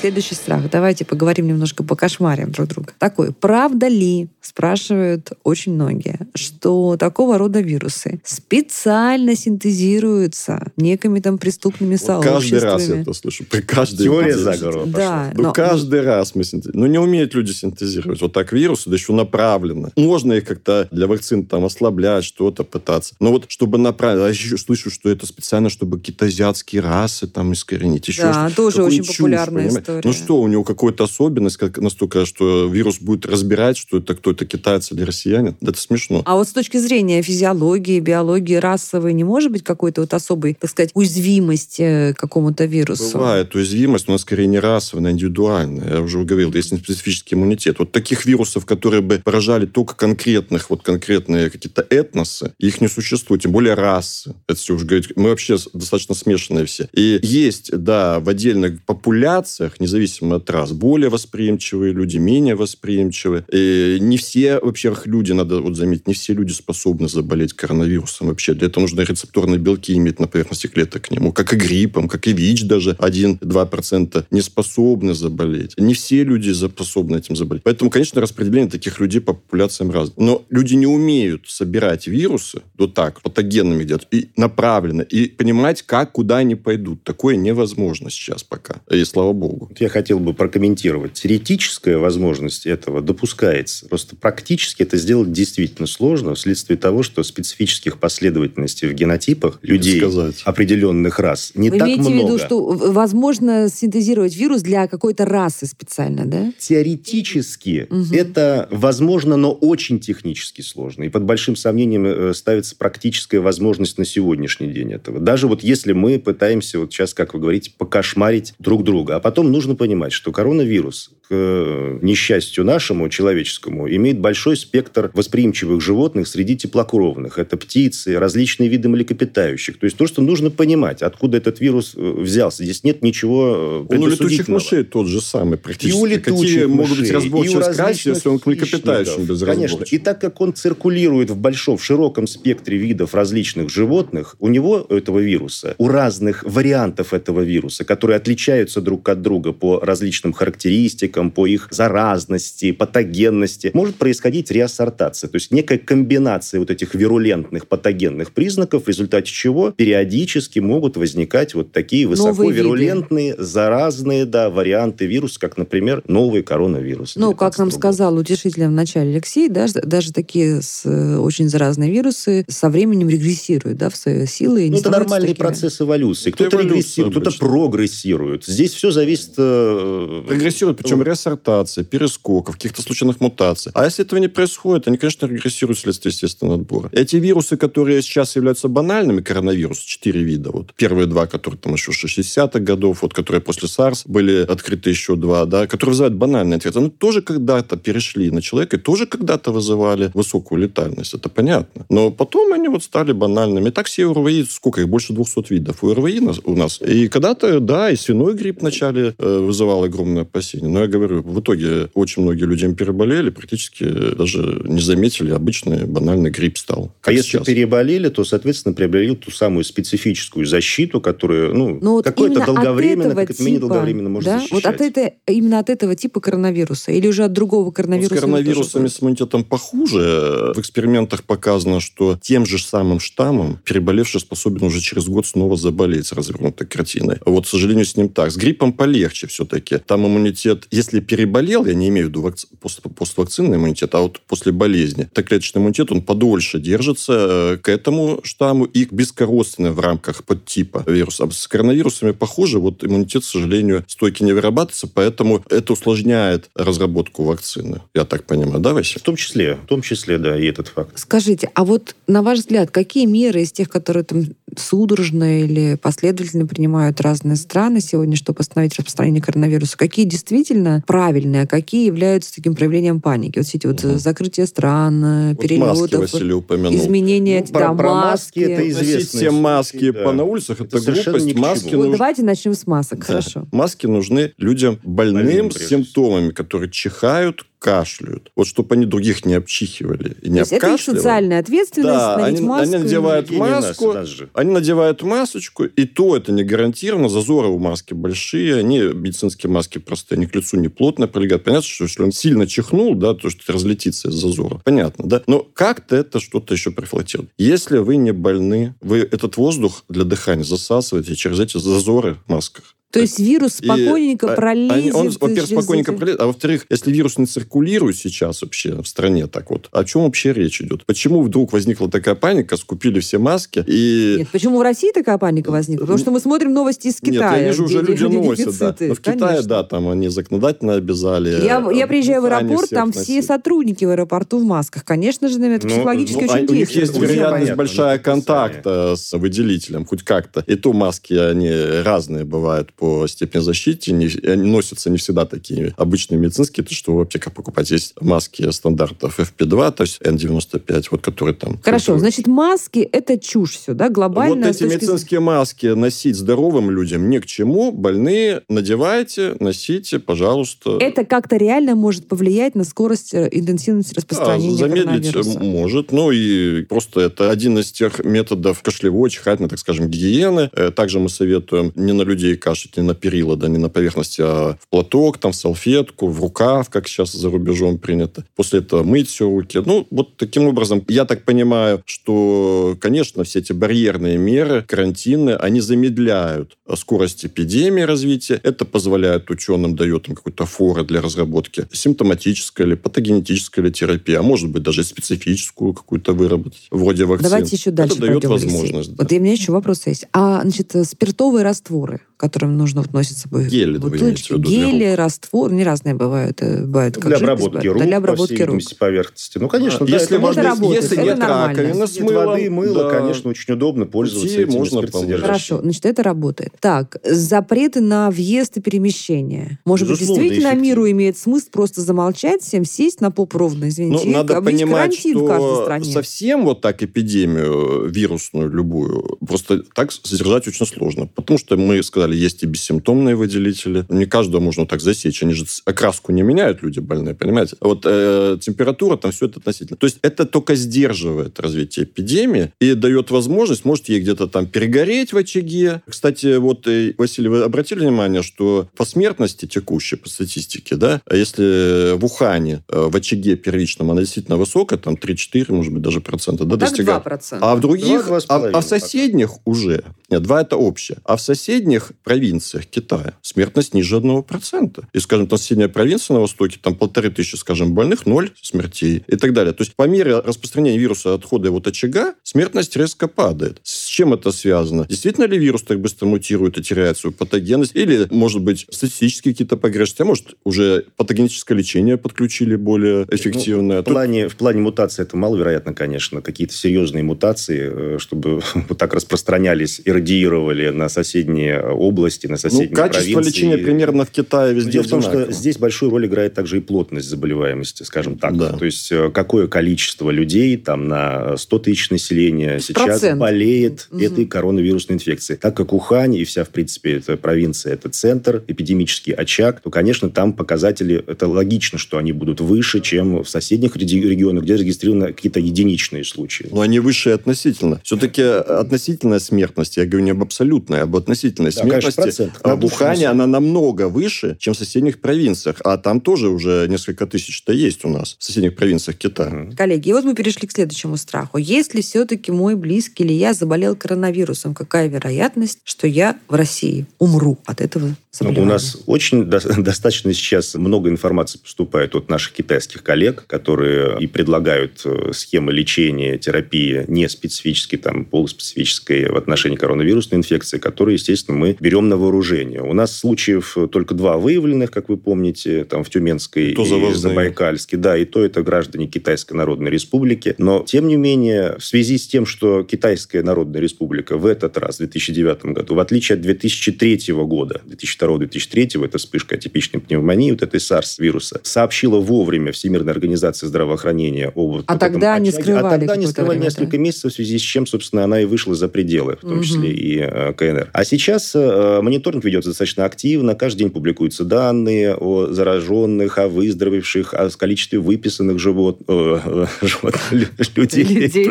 Следующий 0.00 0.34
страх. 0.34 0.62
Давайте 0.70 1.04
поговорим 1.04 1.46
немножко 1.46 1.82
по 1.84 1.94
кошмарим 1.94 2.52
друг 2.52 2.68
друга. 2.68 2.92
Такой. 2.98 3.32
Правда 3.34 3.86
ли, 3.86 4.28
спрашивают 4.40 5.32
очень 5.44 5.74
многие, 5.74 6.18
что 6.34 6.96
такого 6.98 7.36
рода 7.36 7.60
вирусы 7.60 8.22
специально 8.24 9.36
синтезируются 9.36 10.72
некими 10.78 11.20
там 11.20 11.36
преступными 11.36 11.98
Вот 12.00 12.24
каждый 12.24 12.60
раз 12.60 12.62
я 12.62 12.68
сообществами? 12.70 13.02
это 13.02 13.12
слышу. 13.12 13.44
При 13.44 13.60
каждой 13.60 14.04
Теория 14.04 14.38
заговора 14.38 14.86
Да, 14.86 15.32
Ну, 15.34 15.42
но- 15.42 15.52
каждый 15.52 16.00
раз 16.00 16.34
мы 16.34 16.44
синтезируем. 16.44 16.80
Ну, 16.80 16.90
не 16.90 16.98
умеют 16.98 17.34
люди 17.34 17.50
синтезировать. 17.52 18.22
Вот 18.22 18.32
так 18.32 18.52
вирусы, 18.52 18.88
да 18.88 18.96
еще 18.96 19.12
направленно. 19.12 19.90
Можно 19.96 20.32
их 20.34 20.46
как-то 20.46 20.88
для 20.90 21.08
вакцин 21.08 21.44
там 21.44 21.66
ослаблять, 21.66 22.24
что-то 22.24 22.64
пытаться. 22.64 23.14
Но 23.20 23.32
вот 23.32 23.44
чтобы 23.48 23.76
направить... 23.76 24.22
А 24.22 24.28
еще 24.30 24.56
слышу, 24.56 24.90
что 24.90 25.10
это 25.10 25.26
специально, 25.26 25.68
чтобы 25.68 25.98
какие-то 25.98 26.24
азиатские 26.24 26.80
расы 26.80 27.26
там 27.26 27.52
искоренить. 27.52 28.08
Еще 28.08 28.22
Да, 28.22 28.32
что-то. 28.32 28.56
тоже 28.56 28.76
Какую 28.78 28.86
очень 28.88 29.04
чушь, 29.04 29.16
популярная 29.18 29.64
понимаете? 29.66 29.89
История. 29.98 30.02
Ну 30.04 30.12
что, 30.12 30.40
у 30.40 30.48
него 30.48 30.64
какая-то 30.64 31.04
особенность 31.04 31.56
как 31.56 31.78
настолько, 31.78 32.24
что 32.24 32.66
вирус 32.66 32.98
будет 33.00 33.26
разбирать, 33.26 33.76
что 33.76 33.98
это 33.98 34.14
кто-то 34.14 34.46
китаец 34.46 34.92
или 34.92 35.02
россиянин? 35.02 35.56
Да 35.60 35.70
это 35.70 35.80
смешно. 35.80 36.22
А 36.24 36.36
вот 36.36 36.48
с 36.48 36.52
точки 36.52 36.76
зрения 36.76 37.22
физиологии, 37.22 38.00
биологии, 38.00 38.54
расовой, 38.54 39.12
не 39.12 39.24
может 39.24 39.52
быть 39.52 39.64
какой-то 39.64 40.02
вот 40.02 40.14
особой, 40.14 40.54
так 40.54 40.70
сказать, 40.70 40.90
уязвимости 40.94 42.12
к 42.12 42.18
какому-то 42.18 42.64
вирусу? 42.64 43.12
Бывает 43.12 43.54
уязвимость, 43.54 44.06
но 44.06 44.14
она 44.14 44.18
скорее 44.18 44.46
не 44.46 44.58
расовая, 44.58 45.02
она 45.02 45.10
индивидуальная. 45.12 45.94
Я 45.94 46.00
уже 46.00 46.22
говорил, 46.24 46.52
есть 46.52 46.68
специфический 46.68 47.34
иммунитет. 47.34 47.78
Вот 47.78 47.92
таких 47.92 48.26
вирусов, 48.26 48.66
которые 48.66 49.00
бы 49.00 49.20
поражали 49.24 49.66
только 49.66 49.94
конкретных, 49.94 50.70
вот 50.70 50.82
конкретные 50.82 51.50
какие-то 51.50 51.86
этносы, 51.88 52.52
их 52.58 52.80
не 52.80 52.88
существует, 52.88 53.42
тем 53.42 53.52
более 53.52 53.74
расы. 53.74 54.34
Это 54.46 54.58
все 54.58 54.74
уже 54.74 54.84
говорить. 54.84 55.12
Мы 55.16 55.30
вообще 55.30 55.56
достаточно 55.72 56.14
смешанные 56.14 56.66
все. 56.66 56.88
И 56.92 57.18
есть, 57.22 57.70
да, 57.76 58.20
в 58.20 58.28
отдельных 58.28 58.82
популяциях, 58.84 59.79
независимо 59.80 60.36
от 60.36 60.50
рас, 60.50 60.72
более 60.72 61.10
восприимчивые 61.10 61.92
люди, 61.92 62.18
менее 62.18 62.54
восприимчивые. 62.54 63.44
И 63.52 63.98
не 64.00 64.16
все, 64.16 64.58
вообще, 64.60 64.94
люди, 65.04 65.32
надо 65.32 65.60
вот 65.60 65.76
заметить, 65.76 66.06
не 66.06 66.14
все 66.14 66.34
люди 66.34 66.52
способны 66.52 67.08
заболеть 67.08 67.52
коронавирусом 67.52 68.28
вообще. 68.28 68.54
Для 68.54 68.68
этого 68.68 68.82
нужно 68.82 69.00
рецепторные 69.02 69.58
белки 69.58 69.94
иметь 69.94 70.20
на 70.20 70.26
поверхности 70.26 70.66
клеток 70.66 71.02
к 71.02 71.10
нему, 71.10 71.32
как 71.32 71.52
и 71.52 71.56
гриппом, 71.56 72.08
как 72.08 72.26
и 72.26 72.32
ВИЧ 72.32 72.64
даже 72.64 72.90
1-2% 72.92 74.24
не 74.30 74.40
способны 74.40 75.14
заболеть. 75.14 75.74
Не 75.78 75.94
все 75.94 76.24
люди 76.24 76.52
способны 76.52 77.16
этим 77.16 77.36
заболеть. 77.36 77.62
Поэтому, 77.64 77.90
конечно, 77.90 78.20
распределение 78.20 78.70
таких 78.70 79.00
людей 79.00 79.20
по 79.20 79.34
популяциям 79.34 79.90
разное. 79.90 80.14
Но 80.16 80.44
люди 80.50 80.74
не 80.74 80.86
умеют 80.86 81.48
собирать 81.48 82.06
вирусы 82.06 82.62
вот 82.78 82.94
так, 82.94 83.20
патогенными 83.22 83.84
делать, 83.84 84.06
и 84.10 84.30
направленно, 84.36 85.02
и 85.02 85.26
понимать, 85.26 85.82
как, 85.82 86.12
куда 86.12 86.38
они 86.38 86.54
пойдут. 86.54 87.04
Такое 87.04 87.36
невозможно 87.36 88.10
сейчас 88.10 88.42
пока. 88.42 88.80
И 88.90 89.04
слава 89.04 89.32
богу. 89.32 89.69
Вот 89.70 89.80
Я 89.80 89.88
хотел 89.88 90.18
бы 90.18 90.34
прокомментировать. 90.34 91.12
Теоретическая 91.12 91.96
возможность 91.96 92.66
этого 92.66 93.00
допускается. 93.00 93.86
Просто 93.88 94.16
практически 94.16 94.82
это 94.82 94.96
сделать 94.96 95.30
действительно 95.32 95.86
сложно 95.86 96.34
вследствие 96.34 96.76
того, 96.76 97.04
что 97.04 97.22
специфических 97.22 97.98
последовательностей 97.98 98.88
в 98.88 98.94
генотипах 98.94 99.60
людей 99.62 100.00
сказать. 100.00 100.42
определенных 100.44 101.20
рас 101.20 101.52
не 101.54 101.70
Вы 101.70 101.78
так 101.78 101.86
имеете 101.86 102.02
много. 102.10 102.14
в 102.14 102.26
виду, 102.26 102.38
что 102.38 102.66
в- 102.66 102.92
возможно 102.92 103.68
синтезировать 103.72 104.36
вирус 104.36 104.62
для 104.62 104.88
какой-то 104.88 105.24
расы 105.24 105.66
специально, 105.66 106.26
да? 106.26 106.52
Теоретически 106.58 107.86
Мгм. 107.90 108.12
это 108.12 108.66
возможно, 108.72 109.36
но 109.36 109.52
очень 109.52 110.00
технически 110.00 110.62
сложно. 110.62 111.04
И 111.04 111.08
под 111.08 111.22
большим 111.24 111.54
сомнением 111.54 112.06
э, 112.06 112.34
ставится 112.34 112.74
практическая 112.76 113.38
возможность 113.38 113.98
на 113.98 114.04
сегодняшний 114.04 114.72
день 114.72 114.92
этого. 114.92 115.20
Даже 115.20 115.46
вот 115.46 115.62
если 115.62 115.92
мы 115.92 116.18
пытаемся 116.18 116.80
вот 116.80 116.92
сейчас, 116.92 117.14
как 117.14 117.34
вы 117.34 117.40
говорите, 117.40 117.70
покошмарить 117.78 118.54
друг 118.58 118.82
друга. 118.82 119.16
А 119.16 119.20
потом 119.20 119.52
нужно 119.52 119.59
понимать, 119.76 120.12
что 120.12 120.32
коронавирус, 120.32 121.10
к 121.30 121.32
э, 121.32 121.98
несчастью 122.02 122.64
нашему, 122.64 123.08
человеческому, 123.08 123.88
имеет 123.88 124.18
большой 124.18 124.56
спектр 124.56 125.10
восприимчивых 125.14 125.80
животных 125.80 126.26
среди 126.26 126.56
теплокровных. 126.56 127.38
Это 127.38 127.56
птицы, 127.56 128.18
различные 128.18 128.68
виды 128.68 128.88
млекопитающих. 128.88 129.78
То 129.78 129.84
есть 129.84 129.96
то, 129.96 130.08
что 130.08 130.22
нужно 130.22 130.50
понимать, 130.50 131.02
откуда 131.02 131.36
этот 131.36 131.60
вирус 131.60 131.94
э, 131.96 132.14
взялся. 132.18 132.64
Здесь 132.64 132.82
нет 132.82 133.02
ничего 133.02 133.86
э, 133.88 133.94
Он 133.94 134.02
у 134.02 134.06
летучих 134.08 134.48
мышей 134.48 134.82
тот 134.82 135.06
же 135.06 135.20
самый 135.20 135.54
И 135.54 135.60
практически. 135.60 135.96
у 135.96 136.04
летучих 136.04 136.62
Какие 136.62 136.64
могут 136.64 136.98
быть 136.98 137.08
и 137.08 137.12
разборчивость 137.12 137.76
красить, 137.76 138.06
если 138.06 138.28
он 138.28 138.38
к 138.38 138.46
млекопитающим 138.46 139.24
без 139.24 139.40
Конечно. 139.40 139.84
И 139.84 139.98
так 139.98 140.20
как 140.20 140.40
он 140.40 140.54
циркулирует 140.54 141.30
в 141.30 141.36
большом, 141.36 141.78
в 141.78 141.84
широком 141.84 142.26
спектре 142.26 142.76
видов 142.76 143.14
различных 143.14 143.70
животных, 143.70 144.34
у 144.38 144.48
него, 144.48 144.86
этого 144.88 145.20
вируса, 145.20 145.74
у 145.78 145.88
разных 145.88 146.42
вариантов 146.44 147.14
этого 147.14 147.40
вируса, 147.42 147.84
которые 147.84 148.16
отличаются 148.16 148.80
друг 148.80 149.08
от 149.08 149.22
друга 149.22 149.49
по 149.52 149.80
различным 149.80 150.32
характеристикам, 150.32 151.30
по 151.30 151.46
их 151.46 151.68
заразности, 151.70 152.72
патогенности, 152.72 153.70
может 153.74 153.96
происходить 153.96 154.50
реассортация. 154.50 155.28
То 155.28 155.36
есть 155.36 155.50
некая 155.50 155.78
комбинация 155.78 156.60
вот 156.60 156.70
этих 156.70 156.94
вирулентных 156.94 157.66
патогенных 157.66 158.32
признаков, 158.32 158.84
в 158.84 158.88
результате 158.88 159.30
чего 159.30 159.70
периодически 159.70 160.58
могут 160.58 160.96
возникать 160.96 161.54
вот 161.54 161.72
такие 161.72 162.06
высоко 162.06 162.50
вирулентные, 162.50 163.34
заразные, 163.38 164.24
да, 164.24 164.50
варианты 164.50 165.06
вируса, 165.06 165.40
как, 165.40 165.56
например, 165.56 166.02
новый 166.06 166.42
коронавирус. 166.42 167.16
Ну, 167.16 167.34
как 167.34 167.58
нам 167.58 167.68
19 167.68 167.74
года. 167.74 167.80
сказал 167.80 168.16
утешительно 168.16 168.68
в 168.68 168.72
начале 168.72 169.10
Алексей, 169.10 169.48
даже, 169.48 169.74
даже 169.74 170.12
такие 170.12 170.62
с, 170.62 170.84
э, 170.84 171.16
очень 171.16 171.48
заразные 171.48 171.90
вирусы 171.90 172.44
со 172.48 172.68
временем 172.68 173.08
регрессируют 173.08 173.78
да, 173.78 173.90
в 173.90 173.96
свои 173.96 174.26
силы. 174.26 174.68
Ну, 174.70 174.78
это 174.78 174.90
нормальный 174.90 175.28
такими. 175.28 175.46
процесс 175.46 175.80
эволюции. 175.80 176.30
Кто-то 176.30 176.58
регрессирует, 176.58 177.16
кто-то 177.16 177.36
прогрессирует. 177.38 178.44
Здесь 178.44 178.72
все 178.72 178.90
зависит... 178.90 179.32
э, 179.42 180.22
Прогрессируют, 180.26 180.78
причем 180.78 181.02
реассортация, 181.02 181.84
перескоков, 181.84 182.54
каких-то 182.56 182.82
случайных 182.82 183.20
мутаций. 183.20 183.72
А 183.74 183.84
если 183.84 184.04
этого 184.04 184.20
не 184.20 184.28
происходит, 184.28 184.88
они, 184.88 184.96
конечно, 184.96 185.26
регрессируют 185.26 185.78
вследствие 185.78 186.10
естественного 186.12 186.56
отбора. 186.60 186.88
Эти 186.92 187.16
вирусы, 187.16 187.56
которые 187.56 188.02
сейчас 188.02 188.36
являются 188.36 188.68
банальными, 188.68 189.20
коронавирус, 189.20 189.78
четыре 189.78 190.22
вида. 190.22 190.50
Вот. 190.50 190.72
Первые 190.74 191.06
два, 191.06 191.26
которые 191.26 191.58
там 191.58 191.74
еще 191.74 191.92
60-х 191.92 192.58
годов, 192.60 193.02
вот, 193.02 193.14
которые 193.14 193.40
после 193.42 193.68
SARS 193.68 194.02
были 194.06 194.42
открыты 194.42 194.90
еще 194.90 195.16
два, 195.16 195.44
да, 195.46 195.66
которые 195.66 195.90
вызывают 195.90 196.14
банальный 196.14 196.56
ответ. 196.56 196.76
Они 196.76 196.90
тоже 196.90 197.22
когда-то 197.22 197.76
перешли 197.76 198.30
на 198.30 198.42
человека 198.42 198.76
и 198.76 198.80
тоже 198.80 199.06
когда-то 199.06 199.52
вызывали 199.52 200.10
высокую 200.14 200.60
летальность. 200.62 201.14
Это 201.14 201.28
понятно. 201.28 201.86
Но 201.88 202.10
потом 202.10 202.52
они 202.52 202.68
вот 202.68 202.82
стали 202.84 203.12
банальными. 203.12 203.68
И 203.68 203.72
так 203.72 203.86
все 203.86 204.10
ОРВИ, 204.10 204.46
сколько 204.50 204.80
их? 204.80 204.88
Больше 204.88 205.12
200 205.12 205.52
видов 205.52 205.82
у 205.84 205.90
ОРВИ 205.90 206.20
нас- 206.20 206.40
у 206.44 206.54
нас. 206.54 206.80
И 206.80 207.08
когда-то, 207.08 207.60
да, 207.60 207.90
и 207.90 207.96
свиной 207.96 208.34
грипп 208.34 208.60
вначале 208.60 209.14
э, 209.18 209.19
вызывал 209.20 209.84
огромное 209.84 210.22
опасение. 210.22 210.68
Но 210.68 210.80
я 210.80 210.86
говорю, 210.86 211.22
в 211.22 211.40
итоге 211.40 211.88
очень 211.94 212.22
многие 212.22 212.44
люди 212.44 212.64
им 212.64 212.74
переболели, 212.74 213.30
практически 213.30 213.84
даже 213.84 214.62
не 214.64 214.80
заметили, 214.80 215.30
обычный 215.30 215.86
банальный 215.86 216.30
грипп 216.30 216.58
стал. 216.58 216.92
А 217.02 217.12
если 217.12 217.30
сейчас. 217.38 217.46
переболели, 217.46 218.08
то, 218.08 218.24
соответственно, 218.24 218.74
приобрели 218.74 219.14
ту 219.14 219.30
самую 219.30 219.64
специфическую 219.64 220.46
защиту, 220.46 221.00
которая, 221.00 221.52
ну, 221.52 221.78
Ну, 221.80 221.92
вот 221.92 222.04
какое-то 222.04 222.44
долговременно, 222.44 223.14
как 223.14 223.30
это 223.30 223.42
менее 223.42 223.60
типа, 223.60 223.68
долговременно 223.68 224.08
может 224.08 224.26
да? 224.26 224.38
защищать. 224.38 224.52
Вот 224.52 224.66
от 224.66 224.80
это, 224.80 225.12
именно 225.26 225.58
от 225.58 225.70
этого 225.70 225.94
типа 225.94 226.20
коронавируса? 226.20 226.92
Или 226.92 227.06
уже 227.06 227.24
от 227.24 227.32
другого 227.32 227.66
Ну, 227.66 227.72
коронавируса? 227.72 228.16
С 228.16 228.20
коронавирусами, 228.20 228.88
с 228.88 229.02
иммунитетом 229.02 229.44
похуже. 229.44 230.52
В 230.54 230.58
экспериментах 230.60 231.24
показано, 231.24 231.80
что 231.80 232.18
тем 232.20 232.46
же 232.46 232.58
самым 232.58 233.00
штаммом 233.00 233.58
переболевший 233.64 234.20
способен 234.20 234.64
уже 234.64 234.80
через 234.80 235.06
год 235.06 235.26
снова 235.26 235.56
заболеть 235.56 236.06
с 236.06 236.12
развернутой 236.12 236.66
картиной. 236.66 237.18
Вот, 237.26 237.44
к 237.44 237.48
сожалению, 237.48 237.84
с 237.84 237.96
ним 237.96 238.08
так. 238.08 238.30
С 238.30 238.36
гриппом 238.36 238.72
полегче 238.72 239.09
все-таки. 239.10 239.78
Там 239.78 240.06
иммунитет, 240.06 240.66
если 240.70 241.00
переболел, 241.00 241.66
я 241.66 241.74
не 241.74 241.88
имею 241.88 242.06
в 242.06 242.08
виду 242.10 242.22
вакци... 242.22 242.46
пост... 242.60 242.80
поствакцинный 242.82 243.56
иммунитет, 243.56 243.94
а 243.94 244.00
вот 244.00 244.20
после 244.26 244.52
болезни, 244.52 245.08
так 245.12 245.28
клеточный 245.28 245.60
иммунитет, 245.60 245.92
он 245.92 246.02
подольше 246.02 246.58
держится 246.60 247.12
э, 247.12 247.56
к 247.58 247.68
этому 247.68 248.20
штамму 248.22 248.64
и 248.64 248.86
бескоростный 248.90 249.70
в 249.70 249.80
рамках 249.80 250.24
подтипа 250.24 250.84
вируса. 250.86 251.24
А 251.24 251.30
с 251.30 251.46
коронавирусами 251.48 252.12
похоже, 252.12 252.58
вот 252.58 252.84
иммунитет, 252.84 253.22
к 253.22 253.26
сожалению, 253.26 253.84
стойки 253.88 254.22
не 254.22 254.32
вырабатывается, 254.32 254.86
поэтому 254.86 255.42
это 255.50 255.72
усложняет 255.72 256.50
разработку 256.54 257.24
вакцины. 257.24 257.80
Я 257.94 258.04
так 258.04 258.24
понимаю, 258.24 258.60
да, 258.60 258.74
Вася? 258.74 258.98
В 258.98 259.02
том 259.02 259.16
числе, 259.16 259.56
в 259.56 259.66
том 259.66 259.82
числе, 259.82 260.18
да, 260.18 260.38
и 260.38 260.44
этот 260.44 260.68
факт. 260.68 260.98
Скажите, 260.98 261.50
а 261.54 261.64
вот 261.64 261.94
на 262.06 262.22
ваш 262.22 262.40
взгляд, 262.40 262.70
какие 262.70 263.06
меры 263.06 263.42
из 263.42 263.52
тех, 263.52 263.68
которые 263.68 264.04
там 264.04 264.24
судорожно 264.56 265.42
или 265.42 265.76
последовательно 265.76 266.46
принимают 266.46 267.00
разные 267.00 267.36
страны 267.36 267.80
сегодня, 267.80 268.16
чтобы 268.16 268.40
остановить 268.40 268.76
распространение 268.76 268.99
коронавируса, 269.20 269.76
какие 269.76 270.04
действительно 270.04 270.82
правильные, 270.86 271.42
а 271.42 271.46
какие 271.46 271.86
являются 271.86 272.34
таким 272.34 272.54
проявлением 272.54 273.00
паники? 273.00 273.38
Вот 273.38 273.46
все 273.46 273.58
эти 273.58 273.66
вот 273.66 273.82
Мгм. 273.82 273.98
закрытие 273.98 274.46
стран, 274.46 275.04
э, 275.04 275.28
Вот 275.34 275.36
маски 275.58 275.88
перелетов, 275.90 276.10
упомянул. 276.38 276.74
изменения 276.74 277.40
Ну, 277.46 277.52
про- 277.52 277.60
да, 277.68 277.74
про 277.74 277.94
маски 277.94 278.40
это 278.40 278.62
маски. 278.62 278.70
известно. 278.70 279.18
Все 279.18 279.30
маски 279.30 279.90
да. 279.90 280.02
по 280.04 280.12
на 280.12 280.24
улицах, 280.24 280.60
это, 280.60 280.76
Это 280.78 280.92
глупость. 280.92 281.34
Маски 281.36 281.74
Вот 281.74 281.84
нужны 281.86 281.92
давайте 281.92 282.22
начнем 282.22 282.54
с 282.54 282.66
масок, 282.66 282.98
Да. 283.00 283.04
хорошо. 283.06 283.46
Маски 283.52 283.86
нужны 283.86 284.32
людям 284.38 284.78
больным, 284.84 285.24
Больным, 285.24 285.50
с 285.50 285.66
симптомами, 285.66 286.30
которые 286.30 286.70
чихают, 286.70 287.46
кашляют. 287.60 288.32
Вот 288.34 288.46
чтобы 288.48 288.74
они 288.74 288.86
других 288.86 289.24
не 289.26 289.34
обчихивали 289.34 290.16
и 290.22 290.28
не 290.30 290.36
То 290.36 290.40
есть 290.40 290.52
это 290.52 290.74
их 290.74 290.80
социальная 290.80 291.38
ответственность, 291.40 291.92
Да, 291.92 292.16
надеть 292.16 292.38
они- 292.38 292.48
маску. 292.48 292.74
они 292.74 292.82
надевают 292.84 293.30
И 293.30 293.36
нас, 293.38 293.64
маску. 293.64 293.92
нас 293.92 294.08
же. 294.08 294.30
Они 294.32 294.50
надевают 294.50 295.02
масочку, 295.02 295.64
и 295.64 295.84
то 295.84 296.16
это 296.16 296.32
не 296.32 296.42
гарантированно. 296.42 297.08
Зазоры 297.10 297.48
у 297.48 297.58
маски 297.58 297.92
большие, 297.94 298.56
они 298.56 298.78
медицинские 298.80 299.50
маски 299.50 299.78
простые, 299.78 300.16
они 300.16 300.26
к 300.26 300.34
лицу 300.34 300.56
не 300.56 300.68
плотно 300.68 301.06
прилегают. 301.06 301.44
Понятно, 301.44 301.68
что 301.68 301.84
если 301.84 302.02
он 302.02 302.12
сильно 302.12 302.46
чихнул, 302.46 302.94
да, 302.94 303.14
то 303.14 303.28
что 303.30 303.52
разлетится 303.52 304.08
из 304.08 304.14
зазора. 304.14 304.60
Понятно, 304.64 305.06
да? 305.06 305.22
Но 305.26 305.40
как-то 305.40 305.96
это 305.96 306.18
что-то 306.18 306.54
еще 306.54 306.70
профилактирует. 306.70 307.30
Если 307.36 307.76
вы 307.78 307.96
не 307.96 308.12
больны, 308.12 308.74
вы 308.80 308.98
этот 309.00 309.36
воздух 309.36 309.84
для 309.90 310.04
дыхания 310.04 310.44
засасываете 310.44 311.14
через 311.14 311.38
эти 311.38 311.58
зазоры 311.58 312.16
в 312.26 312.30
масках. 312.30 312.74
То 312.90 312.98
есть 313.00 313.20
вирус 313.20 313.60
И, 313.60 313.64
спокойненько 313.64 314.32
а, 314.32 314.36
пролезет. 314.36 314.72
они- 314.72 314.92
он, 314.92 315.08
во-первых, 315.10 315.46
спокойненько 315.46 315.92
пролезет, 315.92 316.20
а 316.20 316.26
во-вторых, 316.26 316.66
если 316.70 316.90
вирус 316.90 317.18
не 317.18 317.26
циркулирует 317.26 317.96
сейчас 317.96 318.42
вообще 318.42 318.82
в 318.82 318.86
стране 318.86 319.26
так 319.28 319.50
вот, 319.50 319.68
о 319.70 319.84
чем 319.84 320.02
вообще 320.02 320.32
речь 320.32 320.60
идет? 320.60 320.84
Почему 320.86 321.22
вдруг 321.22 321.52
возникла 321.52 321.88
такая 321.90 322.14
паника, 322.16 322.56
скупили 322.56 322.98
все 323.00 323.18
маски 323.18 323.64
и... 323.66 324.16
Нет, 324.18 324.28
почему 324.32 324.58
в 324.58 324.62
России 324.62 324.90
такая 324.92 325.18
паника 325.18 325.50
возникла? 325.50 325.84
Потому 325.84 325.98
что 325.98 326.10
мы 326.10 326.18
смотрим 326.20 326.52
новости 326.52 326.88
из 326.88 326.96
Китая. 327.00 327.30
Нет, 327.32 327.40
я 327.42 327.48
вижу, 327.48 327.64
уже 327.64 327.82
люди 327.82 328.04
носят, 328.06 328.58
да. 328.58 328.74
Но 328.80 328.94
в 328.94 328.98
Китае, 329.00 329.18
Конечно. 329.18 329.48
да, 329.48 329.62
там 329.62 329.88
они 329.88 330.08
законодательно 330.08 330.74
обязали. 330.74 331.44
Я, 331.44 331.64
я 331.72 331.86
приезжаю 331.86 332.22
в 332.22 332.24
аэропорт, 332.24 332.70
там 332.70 332.90
все 332.92 332.98
носить. 333.16 333.26
сотрудники 333.26 333.84
в 333.84 333.90
аэропорту 333.90 334.38
в 334.38 334.44
масках. 334.44 334.84
Конечно 334.84 335.28
же, 335.28 335.38
наверное, 335.38 335.58
это 335.58 335.68
Ну, 335.68 335.74
психологически 335.74 336.18
Ну, 336.18 336.24
очень 336.24 336.32
а 336.32 336.36
у 336.50 336.54
них 336.54 336.68
действует. 336.68 336.86
есть 336.86 336.98
вероятность 336.98 337.54
большая 337.54 337.98
контакта 337.98 338.94
с 338.96 339.12
выделителем, 339.16 339.84
хоть 339.86 340.02
как-то. 340.02 340.42
И 340.46 340.56
то 340.56 340.72
маски, 340.72 341.14
они 341.14 341.50
разные 341.84 342.24
бывают 342.24 342.72
по 342.80 343.06
степени 343.06 343.42
защиты, 343.42 343.92
не, 343.92 344.06
они 344.26 344.50
носятся 344.50 344.88
не 344.90 344.96
всегда 344.96 345.26
такие 345.26 345.74
обычные 345.76 346.18
медицинские, 346.18 346.64
то 346.64 346.74
что 346.74 346.96
в 346.96 347.00
аптеках 347.00 347.34
покупать. 347.34 347.70
Есть 347.70 347.94
маски 348.00 348.50
стандартов 348.50 349.20
FP2, 349.20 349.72
то 349.72 349.82
есть 349.82 350.00
N95, 350.00 350.86
вот 350.90 351.02
которые 351.02 351.34
там... 351.34 351.58
Хорошо, 351.62 351.92
которые- 351.92 352.00
значит, 352.00 352.26
маски– 352.26 352.78
это 352.92 353.18
чушь 353.18 353.58
все, 353.58 353.74
да, 353.74 353.90
глобально. 353.90 354.46
Вот 354.46 354.56
эти 354.56 354.64
медицинские 354.64 355.20
маски 355.20 355.66
носить 355.66 356.16
здоровым 356.16 356.70
людям 356.70 357.10
ни 357.10 357.18
к 357.18 357.26
чему. 357.26 357.70
Больные 357.70 358.42
надевайте, 358.48 359.36
носите, 359.40 359.98
пожалуйста. 359.98 360.78
Это 360.80 361.04
как-то 361.04 361.36
реально 361.36 361.74
может 361.74 362.08
повлиять 362.08 362.54
на 362.54 362.64
скорость 362.64 363.12
э, 363.14 363.28
интенсивность 363.30 363.92
Да, 363.94 363.98
распространения 364.00 364.56
замедлить 364.56 365.12
коронавируса. 365.12 365.40
может. 365.40 365.92
Ну 365.92 366.10
и 366.10 366.62
просто 366.64 367.00
это 367.00 367.30
один 367.30 367.58
из 367.58 367.70
тех 367.72 368.02
методов 368.04 368.62
кашлевой, 368.62 369.10
чихательной, 369.10 369.50
так 369.50 369.58
скажем, 369.58 369.88
гигиены. 369.88 370.48
Э, 370.52 370.70
Также 370.70 370.98
мы 370.98 371.08
советуем 371.10 371.72
не 371.74 371.92
на 371.92 372.02
людей 372.02 372.36
кашлять, 372.36 372.69
не 372.76 372.82
на 372.82 372.94
перила, 372.94 373.36
да, 373.36 373.48
не 373.48 373.58
на 373.58 373.68
поверхности, 373.68 374.22
а 374.24 374.56
в 374.60 374.68
платок, 374.68 375.18
там, 375.18 375.32
в 375.32 375.36
салфетку, 375.36 376.08
в 376.08 376.20
рукав, 376.20 376.68
как 376.70 376.88
сейчас 376.88 377.12
за 377.12 377.30
рубежом 377.30 377.78
принято. 377.78 378.24
После 378.36 378.60
этого 378.60 378.82
мыть 378.82 379.08
все 379.08 379.24
руки. 379.24 379.60
Ну, 379.64 379.86
вот 379.90 380.16
таким 380.16 380.46
образом, 380.46 380.84
я 380.88 381.04
так 381.04 381.24
понимаю, 381.24 381.82
что, 381.84 382.76
конечно, 382.80 383.24
все 383.24 383.40
эти 383.40 383.52
барьерные 383.52 384.18
меры, 384.18 384.62
карантины, 384.66 385.30
они 385.30 385.60
замедляют 385.60 386.56
скорость 386.76 387.24
эпидемии 387.24 387.82
развития. 387.82 388.40
Это 388.42 388.64
позволяет 388.64 389.30
ученым, 389.30 389.76
дает 389.76 390.08
им 390.08 390.14
какой-то 390.14 390.46
форы 390.46 390.84
для 390.84 391.00
разработки 391.00 391.66
симптоматической 391.72 392.66
или 392.66 392.74
патогенетической 392.74 393.60
или 393.64 393.70
терапии, 393.70 394.14
а 394.14 394.22
может 394.22 394.50
быть 394.50 394.62
даже 394.62 394.84
специфическую 394.84 395.74
какую-то 395.74 396.12
выработать, 396.12 396.66
вроде 396.70 397.04
вакцин. 397.04 397.28
Давайте 397.28 397.56
еще 397.56 397.70
дальше 397.70 397.96
Это 397.96 398.06
дает 398.06 398.24
возможность. 398.24 398.90
да. 398.90 399.02
Вот 399.02 399.12
и 399.12 399.18
у 399.18 399.22
меня 399.22 399.32
еще 399.32 399.52
вопрос 399.52 399.86
есть. 399.86 400.06
А, 400.12 400.42
значит, 400.42 400.74
спиртовые 400.84 401.44
растворы, 401.44 402.00
которым 402.20 402.56
нужно 402.58 402.82
вот 402.82 402.92
носить 402.92 403.16
с 403.16 403.22
собой 403.22 403.46
Гели, 403.48 403.78
бутылочки, 403.78 404.34
гели, 404.34 404.92
раствор, 404.94 405.50
не 405.52 405.64
разные 405.64 405.94
бывают. 405.94 406.42
э, 406.42 406.64
бывают 406.66 406.96
как 406.96 407.06
для 407.06 407.16
жидкость, 407.16 407.22
обработки 407.32 407.52
бывают- 407.66 407.72
рук, 407.74 407.82
для 407.82 407.90
по 407.92 407.96
обработки 407.96 408.34
всей 408.34 408.44
рук. 408.44 408.60
поверхности. 408.78 409.38
Ну, 409.38 409.48
конечно, 409.48 409.86
да, 409.86 409.92
если 409.92 410.16
это 410.16 410.20
можно, 410.20 410.40
это 410.40 410.48
работает, 410.50 410.82
если 410.82 410.98
это 410.98 411.06
нет 411.06 411.18
раковины 411.18 411.86
с 411.86 411.98
мылом, 412.00 412.26
воды, 412.26 412.50
мыло, 412.50 412.82
да. 412.84 412.90
конечно, 412.90 413.30
очень 413.30 413.54
удобно 413.54 413.86
пользоваться 413.86 414.28
Пути 414.36 414.42
этими 414.42 414.58
можно. 414.58 415.18
Хорошо, 415.18 415.60
значит, 415.62 415.86
это 415.86 416.02
работает. 416.02 416.52
Так, 416.60 416.98
запреты 417.04 417.80
на 417.80 418.10
въезд 418.10 418.56
и 418.58 418.60
перемещение. 418.60 419.58
Может 419.64 419.88
Безусловно, 419.88 420.14
быть, 420.22 420.30
действительно 420.30 420.48
эффективно. 420.54 420.66
миру 420.68 420.90
имеет 420.90 421.16
смысл 421.18 421.46
просто 421.50 421.80
замолчать 421.80 422.42
всем, 422.42 422.64
сесть 422.64 423.00
на 423.00 423.10
поп 423.10 423.34
ровно, 423.34 423.68
извините, 423.68 424.04
Ну, 424.04 424.10
и 424.10 424.14
надо 424.14 424.42
понимать, 424.42 424.74
карантин 424.90 425.18
в 425.18 425.26
каждой 425.26 425.54
что 425.54 425.62
стране. 425.64 425.92
совсем 425.92 426.44
вот 426.44 426.60
так 426.60 426.82
эпидемию 426.82 427.88
вирусную 427.88 428.50
любую 428.50 429.18
просто 429.26 429.62
так 429.74 429.90
содержать 429.92 430.46
очень 430.48 430.66
сложно. 430.66 431.06
Потому 431.06 431.38
что 431.38 431.56
мы 431.56 431.82
сказали, 431.82 432.09
есть 432.14 432.42
и 432.42 432.46
бессимптомные 432.46 433.16
выделители. 433.16 433.84
Не 433.88 434.06
каждого 434.06 434.40
можно 434.40 434.66
так 434.66 434.80
засечь. 434.80 435.22
Они 435.22 435.34
же 435.34 435.44
окраску 435.64 436.12
не 436.12 436.22
меняют, 436.22 436.62
люди 436.62 436.80
больные, 436.80 437.14
понимаете? 437.14 437.56
А 437.60 437.68
Вот 437.68 437.82
э, 437.84 438.38
температура, 438.40 438.96
там 438.96 439.12
все 439.12 439.26
это 439.26 439.38
относительно. 439.38 439.76
То 439.76 439.86
есть 439.86 439.98
это 440.02 440.26
только 440.26 440.54
сдерживает 440.54 441.40
развитие 441.40 441.84
эпидемии 441.84 442.52
и 442.60 442.74
дает 442.74 443.10
возможность, 443.10 443.64
может, 443.64 443.88
ей 443.88 444.00
где-то 444.00 444.26
там 444.26 444.46
перегореть 444.46 445.12
в 445.12 445.16
очаге. 445.16 445.82
Кстати, 445.86 446.36
вот, 446.36 446.66
э, 446.66 446.94
Василий, 446.98 447.28
вы 447.28 447.42
обратили 447.42 447.80
внимание, 447.80 448.22
что 448.22 448.68
по 448.76 448.84
смертности 448.84 449.46
текущей, 449.46 449.96
по 449.96 450.08
статистике, 450.08 450.76
да, 450.76 451.00
если 451.10 451.96
в 451.96 452.04
Ухане 452.04 452.62
э, 452.68 452.88
в 452.88 452.96
очаге 452.96 453.36
первичном 453.36 453.90
она 453.90 454.00
действительно 454.00 454.36
высокая, 454.36 454.78
там 454.78 454.94
3-4, 454.94 455.52
может 455.52 455.72
быть, 455.72 455.82
даже 455.82 456.00
процента, 456.00 456.44
да, 456.44 456.56
Так 456.56 456.70
достигает. 456.70 457.04
2%. 457.04 457.38
А 457.40 457.54
в 457.54 457.60
других, 457.60 458.08
а, 458.28 458.36
а 458.36 458.60
в 458.60 458.64
соседних 458.64 459.30
уже, 459.44 459.84
нет, 460.08 460.22
два 460.22 460.42
это 460.42 460.56
общее, 460.56 460.98
а 461.04 461.16
в 461.16 461.20
соседних 461.20 461.92
провинциях 462.02 462.66
Китая 462.66 463.14
смертность 463.22 463.74
ниже 463.74 463.96
одного 463.96 464.22
процента. 464.22 464.88
И, 464.92 465.00
скажем, 465.00 465.26
там 465.26 465.38
соседняя 465.38 465.68
провинция 465.68 466.14
на 466.14 466.20
востоке, 466.20 466.58
там 466.60 466.74
полторы 466.74 467.10
тысячи, 467.10 467.36
скажем, 467.36 467.74
больных, 467.74 468.06
ноль 468.06 468.30
смертей 468.40 469.04
и 469.06 469.16
так 469.16 469.32
далее. 469.32 469.52
То 469.52 469.62
есть 469.62 469.74
по 469.74 469.86
мере 469.86 470.18
распространения 470.18 470.78
вируса 470.78 471.14
отхода 471.14 471.50
от 471.50 471.66
очага 471.66 472.14
смертность 472.22 472.76
резко 472.76 473.08
падает. 473.08 473.60
Чем 474.00 474.14
это 474.14 474.32
связано? 474.32 474.86
Действительно 474.88 475.26
ли 475.26 475.36
вирус 475.38 475.62
так 475.62 475.78
быстро 475.78 476.06
мутирует 476.06 476.56
и 476.56 476.62
теряет 476.62 476.96
свою 476.96 477.12
патогенность? 477.12 477.72
Или, 477.76 478.06
может 478.10 478.40
быть, 478.40 478.66
статистические 478.70 479.34
какие-то 479.34 479.58
погрешности? 479.58 480.00
А 480.00 480.04
может, 480.06 480.36
уже 480.42 480.86
патогенетическое 480.96 481.58
лечение 481.58 481.98
подключили 481.98 482.56
более 482.56 483.06
эффективное? 483.10 483.76
Ну, 483.78 483.82
в, 483.82 483.84
плане, 483.84 484.28
в 484.28 484.36
плане 484.36 484.60
мутации 484.62 485.02
это 485.02 485.18
маловероятно, 485.18 485.74
конечно. 485.74 486.22
Какие-то 486.22 486.54
серьезные 486.54 487.02
мутации, 487.04 487.96
э, 487.96 487.98
чтобы 487.98 488.40
вот 488.54 488.78
так 488.78 488.94
распространялись 488.94 489.82
и 489.84 489.92
радиировали 489.92 490.70
на 490.70 490.88
соседние 490.88 491.60
области, 491.60 492.26
на 492.26 492.38
соседние 492.38 492.70
Ну, 492.70 492.76
качество 492.76 493.12
провинции. 493.12 493.30
лечения 493.30 493.58
примерно 493.58 494.06
в 494.06 494.10
Китае 494.10 494.54
везде 494.54 494.70
Дело 494.70 494.84
в 494.84 494.88
том, 494.88 495.02
что 495.02 495.30
здесь 495.30 495.58
большую 495.58 495.90
роль 495.90 496.06
играет 496.06 496.32
также 496.32 496.56
и 496.56 496.60
плотность 496.60 497.06
заболеваемости, 497.06 497.82
скажем 497.82 498.16
так. 498.16 498.34
Да. 498.38 498.54
То 498.54 498.64
есть, 498.64 498.90
э, 498.92 499.10
какое 499.12 499.46
количество 499.46 500.08
людей 500.08 500.56
там 500.56 500.88
на 500.88 501.36
100 501.36 501.58
тысяч 501.58 501.90
населения 501.90 502.60
сейчас 502.60 503.00
Процент. 503.00 503.20
болеет 503.20 503.89
Мгм. 503.90 504.02
этой 504.02 504.24
коронавирусной 504.26 504.96
инфекцией. 504.96 505.38
Так 505.38 505.56
как 505.56 505.72
Ухань 505.72 506.14
и 506.14 506.24
вся, 506.24 506.44
в 506.44 506.50
принципе, 506.50 506.92
эта 506.96 507.16
провинция, 507.16 507.72
это 507.74 507.88
центр, 507.88 508.42
эпидемический 508.46 509.12
очаг, 509.12 509.60
то, 509.60 509.70
конечно, 509.70 510.10
там 510.10 510.32
показатели, 510.32 511.02
это 511.06 511.26
логично, 511.26 511.78
что 511.78 511.98
они 511.98 512.12
будут 512.12 512.40
выше, 512.40 512.80
чем 512.80 513.22
в 513.24 513.28
соседних 513.28 513.76
реги- 513.76 514.00
регионах, 514.08 514.44
где 514.44 514.56
зарегистрированы 514.56 515.08
какие-то 515.08 515.40
единичные 515.40 516.04
случаи. 516.04 516.48
Но 516.52 516.60
они 516.60 516.78
выше 516.78 517.10
относительно. 517.10 517.80
Все-таки 517.84 518.22
относительная 518.22 519.18
смертность, 519.18 519.76
я 519.76 519.86
говорю 519.86 520.04
не 520.04 520.10
об 520.12 520.22
абсолютной, 520.22 520.80
а 520.80 520.82
об 520.84 520.96
относительной 520.96 521.50
Да, 521.52 521.60
конечно, 521.62 521.90
смертности. 521.90 522.32
а 522.42 522.48
На 522.50 522.56
в 522.56 522.64
Ухане 522.64 523.08
она 523.08 523.26
намного 523.26 523.88
выше, 523.88 524.36
чем 524.38 524.54
в 524.54 524.56
соседних 524.56 525.00
провинциях. 525.00 525.56
А 525.64 525.76
там 525.78 526.00
тоже 526.00 526.28
уже 526.28 526.66
несколько 526.68 527.06
тысяч-то 527.06 527.52
есть 527.52 527.84
у 527.84 527.88
нас, 527.88 528.16
в 528.18 528.24
соседних 528.24 528.54
провинциях 528.56 528.96
Китая. 528.98 529.50
Коллеги, 529.56 529.88
и 529.88 529.92
вот 529.92 530.04
мы 530.04 530.14
перешли 530.14 530.46
к 530.46 530.52
следующему 530.52 530.96
страху. 530.96 531.38
Если 531.38 531.80
все-таки 531.80 532.30
мой 532.32 532.54
близкий 532.54 533.04
или 533.04 533.12
я 533.12 533.32
заболел 533.34 533.76
коронавирусом, 533.80 534.54
какая 534.54 534.88
вероятность, 534.88 535.58
что 535.64 535.86
я 535.86 536.16
в 536.28 536.34
России 536.34 536.86
умру 536.98 537.38
от 537.46 537.60
этого 537.60 537.96
заболевания? 538.12 538.46
Ну, 538.46 538.50
у 538.50 538.52
нас 538.52 538.76
очень 538.86 539.24
до- 539.24 539.40
достаточно 539.62 540.12
сейчас 540.12 540.54
много 540.54 540.88
информации 540.88 541.38
поступает 541.38 541.94
от 541.94 542.08
наших 542.08 542.32
китайских 542.32 542.82
коллег, 542.82 543.24
которые 543.26 543.98
и 543.98 544.06
предлагают 544.06 544.82
э, 544.84 545.12
схемы 545.12 545.52
лечения, 545.52 546.18
терапии 546.18 546.84
не 546.86 547.08
специфической, 547.08 547.78
там, 547.78 548.04
полуспецифической 548.04 549.10
в 549.10 549.16
отношении 549.16 549.56
коронавирусной 549.56 550.18
инфекции, 550.18 550.58
которые, 550.58 550.94
естественно, 550.94 551.36
мы 551.36 551.56
берем 551.58 551.88
на 551.88 551.96
вооружение. 551.96 552.62
У 552.62 552.72
нас 552.72 552.96
случаев 552.96 553.56
только 553.72 553.94
два 553.94 554.18
выявленных, 554.18 554.70
как 554.70 554.88
вы 554.88 554.96
помните, 554.96 555.64
там 555.64 555.82
в 555.84 555.90
Тюменской 555.90 556.52
И 556.52 556.54
то 556.54 556.64
и. 556.64 556.94
Забайкальске. 556.94 557.76
Да, 557.76 557.96
и 557.96 558.04
то 558.04 558.24
это 558.24 558.42
граждане 558.42 558.86
Китайской 558.86 559.34
Народной 559.34 559.70
Республики. 559.70 560.34
Но, 560.38 560.64
тем 560.66 560.88
не 560.88 560.96
менее, 560.96 561.56
в 561.58 561.64
связи 561.64 561.98
с 561.98 562.06
тем, 562.06 562.26
что 562.26 562.62
Китайская 562.62 563.22
Народная 563.22 563.59
Республика 563.60 564.16
в 564.16 564.26
этот 564.26 564.58
раз, 564.58 564.76
в 564.76 564.78
2009 564.78 565.44
году, 565.46 565.74
в 565.74 565.78
отличие 565.80 566.16
от 566.16 566.22
2003 566.22 567.12
года, 567.14 567.60
2002-2003, 567.68 568.84
это 568.84 568.98
вспышка 568.98 569.34
атипичной 569.36 569.80
пневмонии, 569.80 570.30
вот 570.32 570.42
этой 570.42 570.58
SARS-вируса, 570.60 571.40
сообщила 571.42 571.98
вовремя 571.98 572.52
Всемирной 572.52 572.92
организации 572.92 573.46
здравоохранения 573.46 574.28
об 574.28 574.36
вот 574.50 574.64
А 574.66 574.76
этом 574.76 574.78
тогда 574.92 575.14
они 575.14 575.28
очаге. 575.28 575.42
скрывали 575.44 575.66
А 575.66 575.78
тогда 575.78 575.92
они 575.94 576.06
скрывали 576.06 576.30
время, 576.38 576.44
несколько 576.44 576.72
да? 576.72 576.78
месяцев, 576.78 577.12
в 577.12 577.14
связи 577.14 577.38
с 577.38 577.42
чем, 577.42 577.66
собственно, 577.66 578.04
она 578.04 578.20
и 578.20 578.24
вышла 578.24 578.54
за 578.54 578.68
пределы, 578.68 579.16
в 579.16 579.20
том 579.20 579.34
Мгм. 579.34 579.42
числе 579.42 579.70
и 579.72 579.98
э, 580.00 580.32
КНР. 580.34 580.70
А 580.72 580.84
сейчас 580.84 581.32
э, 581.34 581.80
мониторинг 581.82 582.24
ведется 582.24 582.50
достаточно 582.50 582.84
активно. 582.84 583.34
Каждый 583.34 583.60
день 583.60 583.70
публикуются 583.70 584.24
данные 584.24 584.94
о 584.96 585.26
зараженных, 585.32 586.18
о 586.18 586.28
выздоровевших, 586.28 587.14
о 587.14 587.28
количестве 587.30 587.78
выписанных 587.78 588.38
живот, 588.38 588.80
э, 588.88 589.18
э, 589.24 589.46
живот- 589.66 589.94
лю- 590.10 590.26
людей. 590.56 590.84
Людей 590.84 591.30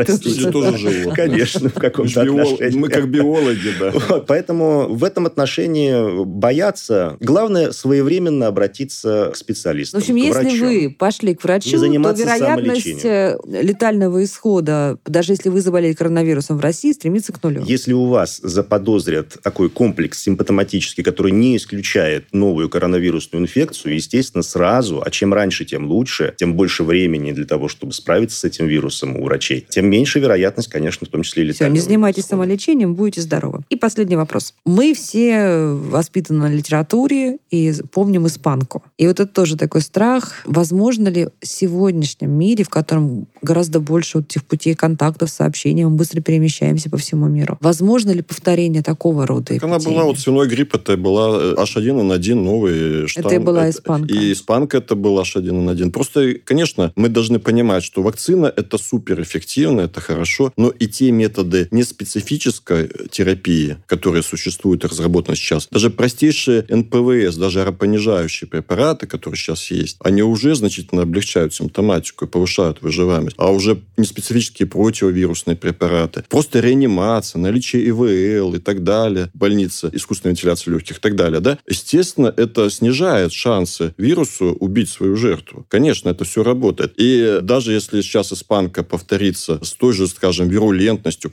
тоже 0.51 0.77
живут. 0.77 1.13
Конечно, 1.15 1.69
в 1.69 1.73
каком-то 1.73 2.18
отношении. 2.21 2.77
мы 2.77 2.89
как 2.89 3.09
биологи, 3.09 3.69
да. 3.79 3.91
Вот, 4.09 4.27
поэтому 4.27 4.87
в 4.89 5.03
этом 5.03 5.25
отношении 5.25 6.23
бояться. 6.25 7.17
Главное 7.19 7.71
своевременно 7.71 8.47
обратиться 8.47 9.31
к 9.33 9.37
специалистам. 9.37 9.99
В 9.99 10.03
общем, 10.03 10.15
если 10.15 10.59
вы 10.59 10.95
пошли 10.97 11.35
к 11.35 11.43
врачу, 11.43 11.79
то 11.79 12.11
вероятность 12.11 13.05
э, 13.05 13.37
летального 13.45 14.23
исхода, 14.23 14.97
даже 15.05 15.33
если 15.33 15.49
вы 15.49 15.61
заболели 15.61 15.93
коронавирусом 15.93 16.57
в 16.57 16.61
России, 16.61 16.91
стремится 16.91 17.33
к 17.33 17.41
нулю. 17.43 17.63
Если 17.65 17.93
у 17.93 18.05
вас 18.05 18.39
заподозрят 18.41 19.37
такой 19.41 19.69
комплекс 19.69 20.19
симптоматический, 20.21 21.03
который 21.03 21.31
не 21.31 21.57
исключает 21.57 22.25
новую 22.31 22.69
коронавирусную 22.69 23.43
инфекцию, 23.43 23.95
естественно, 23.95 24.43
сразу, 24.43 25.01
а 25.05 25.09
чем 25.11 25.33
раньше, 25.33 25.65
тем 25.65 25.87
лучше, 25.87 26.33
тем 26.37 26.55
больше 26.55 26.83
времени 26.83 27.31
для 27.31 27.45
того, 27.45 27.67
чтобы 27.67 27.93
справиться 27.93 28.37
с 28.37 28.43
этим 28.43 28.67
вирусом 28.67 29.15
у 29.17 29.25
врачей, 29.25 29.65
тем 29.69 29.89
меньше 29.89 30.19
вероятность, 30.19 30.69
конечно, 30.69 31.07
в 31.07 31.09
том 31.09 31.23
числе 31.23 31.43
и 31.43 31.51
Все, 31.51 31.65
летального 31.65 31.75
не 31.75 31.81
занимайтесь 32.09 32.25
самолечением, 32.25 32.95
будете 32.95 33.21
здоровы. 33.21 33.61
И 33.69 33.75
последний 33.75 34.15
вопрос. 34.15 34.53
Мы 34.65 34.93
все 34.93 35.73
воспитаны 35.73 36.49
на 36.49 36.53
литературе 36.53 37.37
и 37.51 37.73
помним 37.91 38.27
испанку. 38.27 38.83
И 38.97 39.07
вот 39.07 39.19
это 39.19 39.31
тоже 39.31 39.57
такой 39.57 39.81
страх. 39.81 40.41
Возможно 40.45 41.07
ли 41.07 41.29
в 41.41 41.47
сегодняшнем 41.47 42.31
мире, 42.31 42.63
в 42.63 42.69
котором 42.69 43.27
гораздо 43.41 43.79
больше 43.79 44.19
вот 44.19 44.27
этих 44.27 44.43
путей 44.45 44.75
контактов, 44.75 45.29
сообщений, 45.29 45.85
мы 45.85 45.91
быстро 45.91 46.21
перемещаемся 46.21 46.89
по 46.89 46.97
всему 46.97 47.27
миру, 47.27 47.57
возможно 47.61 48.11
ли 48.11 48.21
повторение 48.21 48.81
такого 48.81 49.25
рода 49.27 49.53
Так 49.53 49.63
она 49.63 49.77
эпидемии? 49.77 49.95
была, 49.95 50.05
вот 50.05 50.19
свиной 50.19 50.47
грипп, 50.47 50.75
это 50.75 50.97
была 50.97 51.39
э, 51.39 51.55
H1N1 51.57 52.35
новый 52.35 53.07
штамм. 53.07 53.25
Это 53.25 53.35
и 53.35 53.39
была 53.39 53.69
испанка. 53.69 54.13
И 54.13 54.31
испанка 54.33 54.77
это 54.77 54.95
был 54.95 55.19
H1N1. 55.19 55.91
Просто, 55.91 56.33
конечно, 56.43 56.91
мы 56.95 57.09
должны 57.09 57.39
понимать, 57.39 57.83
что 57.83 58.01
вакцина 58.01 58.51
это 58.55 58.77
суперэффективно, 58.77 59.81
это 59.81 60.01
хорошо, 60.01 60.51
но 60.57 60.69
и 60.69 60.87
те 60.87 61.11
методы 61.11 61.67
неспецифической 61.99 62.89
терапии, 63.11 63.77
которые 63.85 64.23
существуют 64.23 64.83
и 64.83 64.87
разработаны 64.87 65.35
сейчас, 65.35 65.67
даже 65.69 65.89
простейшие 65.89 66.65
НПВС, 66.69 67.35
даже 67.35 67.61
аэропонижающие 67.61 68.47
препараты, 68.47 69.05
которые 69.07 69.37
сейчас 69.37 69.69
есть, 69.71 69.97
они 69.99 70.23
уже 70.23 70.55
значительно 70.55 71.03
облегчают 71.03 71.53
симптоматику 71.53 72.25
и 72.25 72.27
повышают 72.27 72.81
выживаемость. 72.81 73.35
А 73.37 73.51
уже 73.51 73.81
неспецифические 73.97 74.67
противовирусные 74.67 75.55
препараты, 75.55 76.23
просто 76.29 76.59
реанимация, 76.59 77.39
наличие 77.39 77.87
ИВЛ 77.89 78.55
и 78.55 78.59
так 78.59 78.83
далее, 78.83 79.29
больница, 79.33 79.89
искусственная 79.91 80.33
вентиляция 80.33 80.73
легких 80.73 80.97
и 80.97 81.01
так 81.01 81.15
далее, 81.15 81.39
да, 81.39 81.57
естественно, 81.67 82.33
это 82.35 82.69
снижает 82.69 83.33
шансы 83.33 83.93
вирусу 83.97 84.55
убить 84.59 84.89
свою 84.89 85.15
жертву. 85.15 85.65
Конечно, 85.67 86.09
это 86.09 86.23
все 86.23 86.43
работает. 86.43 86.93
И 86.97 87.39
даже 87.41 87.73
если 87.73 88.01
сейчас 88.01 88.31
испанка 88.31 88.83
повторится 88.83 89.59
с 89.63 89.73
той 89.73 89.93
же, 89.93 90.07
скажем, 90.07 90.47
вирулентностью, 90.47 91.31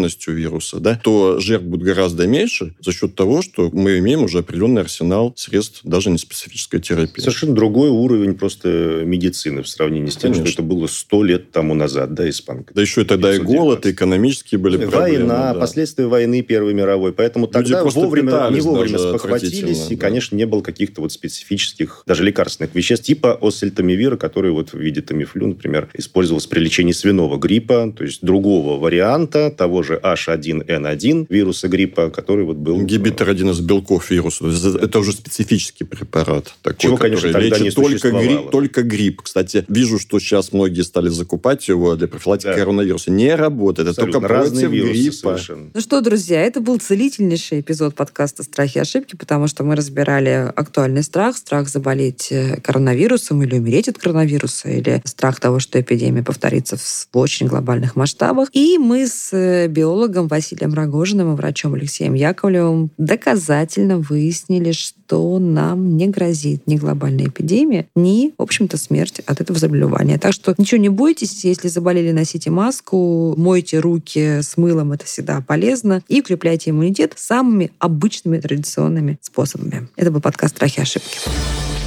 патогенностью 0.00 0.34
вируса, 0.34 0.80
да, 0.80 1.00
то 1.02 1.38
жертв 1.38 1.66
будет 1.66 1.82
гораздо 1.82 2.26
меньше 2.26 2.74
за 2.80 2.92
счет 2.92 3.14
того, 3.14 3.42
что 3.42 3.70
мы 3.72 3.98
имеем 3.98 4.24
уже 4.24 4.38
определенный 4.38 4.82
арсенал 4.82 5.32
средств 5.36 5.80
даже 5.84 6.10
не 6.10 6.18
специфической 6.18 6.80
терапии. 6.80 7.20
Совершенно 7.20 7.54
другой 7.54 7.90
уровень 7.90 8.34
просто 8.34 9.02
медицины 9.04 9.62
в 9.62 9.68
сравнении 9.68 10.10
с 10.10 10.16
тем, 10.16 10.32
Конечно. 10.32 10.46
что 10.46 10.62
это 10.62 10.68
было 10.68 10.86
сто 10.86 11.22
лет 11.22 11.50
тому 11.50 11.74
назад, 11.74 12.14
да, 12.14 12.28
испанка. 12.28 12.74
Да 12.74 12.80
еще 12.80 13.02
и 13.02 13.04
тогда 13.04 13.30
и 13.30 13.38
919. 13.38 13.60
голод, 13.60 13.86
и 13.86 13.90
экономические 13.90 14.58
были 14.58 14.76
проблемы. 14.76 15.00
Война, 15.00 15.54
да. 15.54 15.60
последствия 15.60 16.06
войны 16.06 16.42
Первой 16.42 16.74
мировой. 16.74 17.12
Поэтому 17.12 17.46
тогда 17.46 17.84
вовремя, 17.84 18.48
не 18.50 18.60
вовремя 18.60 18.98
спохватились, 18.98 19.58
отвратительно, 19.58 19.92
и, 19.92 19.96
да. 19.96 20.00
конечно, 20.00 20.36
не 20.36 20.46
было 20.46 20.62
каких-то 20.62 21.00
вот 21.00 21.12
специфических, 21.12 22.02
даже 22.06 22.24
лекарственных 22.24 22.74
веществ, 22.74 23.04
типа 23.06 23.38
осельтамивира, 23.40 24.16
который 24.16 24.50
вот 24.52 24.70
в 24.72 24.78
виде 24.78 25.02
тамифлю, 25.02 25.48
например, 25.48 25.88
использовался 25.94 26.48
при 26.48 26.60
лечении 26.60 26.92
свиного 26.92 27.36
гриппа, 27.38 27.92
то 27.96 28.04
есть 28.04 28.22
другого 28.22 28.78
варианта 28.78 29.50
того 29.50 29.82
же 29.82 29.89
H1N1 29.96 31.26
вируса 31.28 31.68
гриппа, 31.68 32.10
который 32.10 32.44
вот 32.44 32.56
был... 32.56 32.80
Ингибитор 32.80 33.28
один 33.28 33.50
из 33.50 33.60
белков 33.60 34.10
вируса. 34.10 34.44
Это 34.80 34.98
уже 34.98 35.12
специфический 35.12 35.84
препарат. 35.84 36.54
Такой, 36.62 36.78
Чего, 36.78 36.96
конечно, 36.96 37.32
тогда 37.32 37.40
лечит 37.40 37.60
не 37.62 37.70
только 37.70 38.10
грипп, 38.10 38.50
только 38.50 38.82
грипп. 38.82 39.22
Кстати, 39.22 39.64
вижу, 39.68 39.98
что 39.98 40.18
сейчас 40.18 40.52
многие 40.52 40.82
стали 40.82 41.08
закупать 41.08 41.66
его 41.68 41.96
для 41.96 42.08
профилактики 42.08 42.48
Да. 42.50 42.54
коронавируса. 42.54 43.10
Не 43.10 43.34
работает. 43.34 43.88
Это 43.88 44.02
Абсолютно 44.02 44.20
только 44.20 44.34
разные 44.34 44.68
против 44.68 44.84
вирусы 44.84 45.00
гриппа. 45.00 45.16
совершенно. 45.16 45.70
Ну 45.74 45.80
что, 45.80 46.00
друзья, 46.00 46.42
это 46.42 46.60
был 46.60 46.78
целительнейший 46.78 47.60
эпизод 47.60 47.94
подкаста 47.94 48.42
«Страхи 48.42 48.78
и 48.78 48.80
ошибки», 48.80 49.16
потому 49.16 49.46
что 49.46 49.64
мы 49.64 49.76
разбирали 49.76 50.50
актуальный 50.54 51.02
страх, 51.02 51.36
страх 51.36 51.68
заболеть 51.68 52.28
э, 52.30 52.60
коронавирусом 52.60 53.42
или 53.42 53.56
умереть 53.56 53.88
от 53.88 53.98
коронавируса, 53.98 54.68
или 54.68 55.00
страх 55.04 55.40
того, 55.40 55.60
что 55.60 55.80
эпидемия 55.80 56.22
повторится 56.22 56.76
в 56.76 57.08
очень 57.12 57.46
глобальных 57.46 57.96
масштабах. 57.96 58.48
И 58.52 58.78
мы 58.78 59.06
с 59.06 59.32
э, 59.32 59.68
биологом 59.80 60.28
Василием 60.28 60.74
Рогожиным 60.74 61.32
и 61.32 61.36
врачом 61.36 61.72
Алексеем 61.72 62.12
Яковлевым 62.12 62.90
доказательно 62.98 63.96
выяснили, 63.96 64.72
что 64.72 65.38
нам 65.38 65.96
не 65.96 66.06
грозит 66.06 66.66
ни 66.66 66.76
глобальная 66.76 67.28
эпидемия, 67.28 67.86
ни, 67.94 68.34
в 68.36 68.42
общем-то, 68.42 68.76
смерть 68.76 69.22
от 69.24 69.40
этого 69.40 69.58
заболевания. 69.58 70.18
Так 70.18 70.34
что 70.34 70.54
ничего 70.58 70.78
не 70.78 70.90
бойтесь, 70.90 71.46
если 71.46 71.68
заболели, 71.68 72.12
носите 72.12 72.50
маску, 72.50 73.34
мойте 73.38 73.78
руки 73.78 74.42
с 74.42 74.58
мылом, 74.58 74.92
это 74.92 75.06
всегда 75.06 75.40
полезно, 75.40 76.02
и 76.08 76.20
укрепляйте 76.20 76.70
иммунитет 76.70 77.14
самыми 77.16 77.72
обычными 77.78 78.38
традиционными 78.38 79.18
способами. 79.22 79.88
Это 79.96 80.10
был 80.10 80.20
подкаст 80.20 80.56
«Страхи 80.56 80.80
и 80.80 80.82
ошибки». 80.82 81.16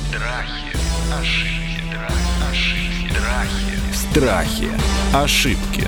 Страхи, 0.09 0.75
ошибки, 1.21 1.83
ошибки, 2.49 3.11
страхи. 3.11 4.09
Страхи. 4.11 4.93
Ошибки. 5.13 5.87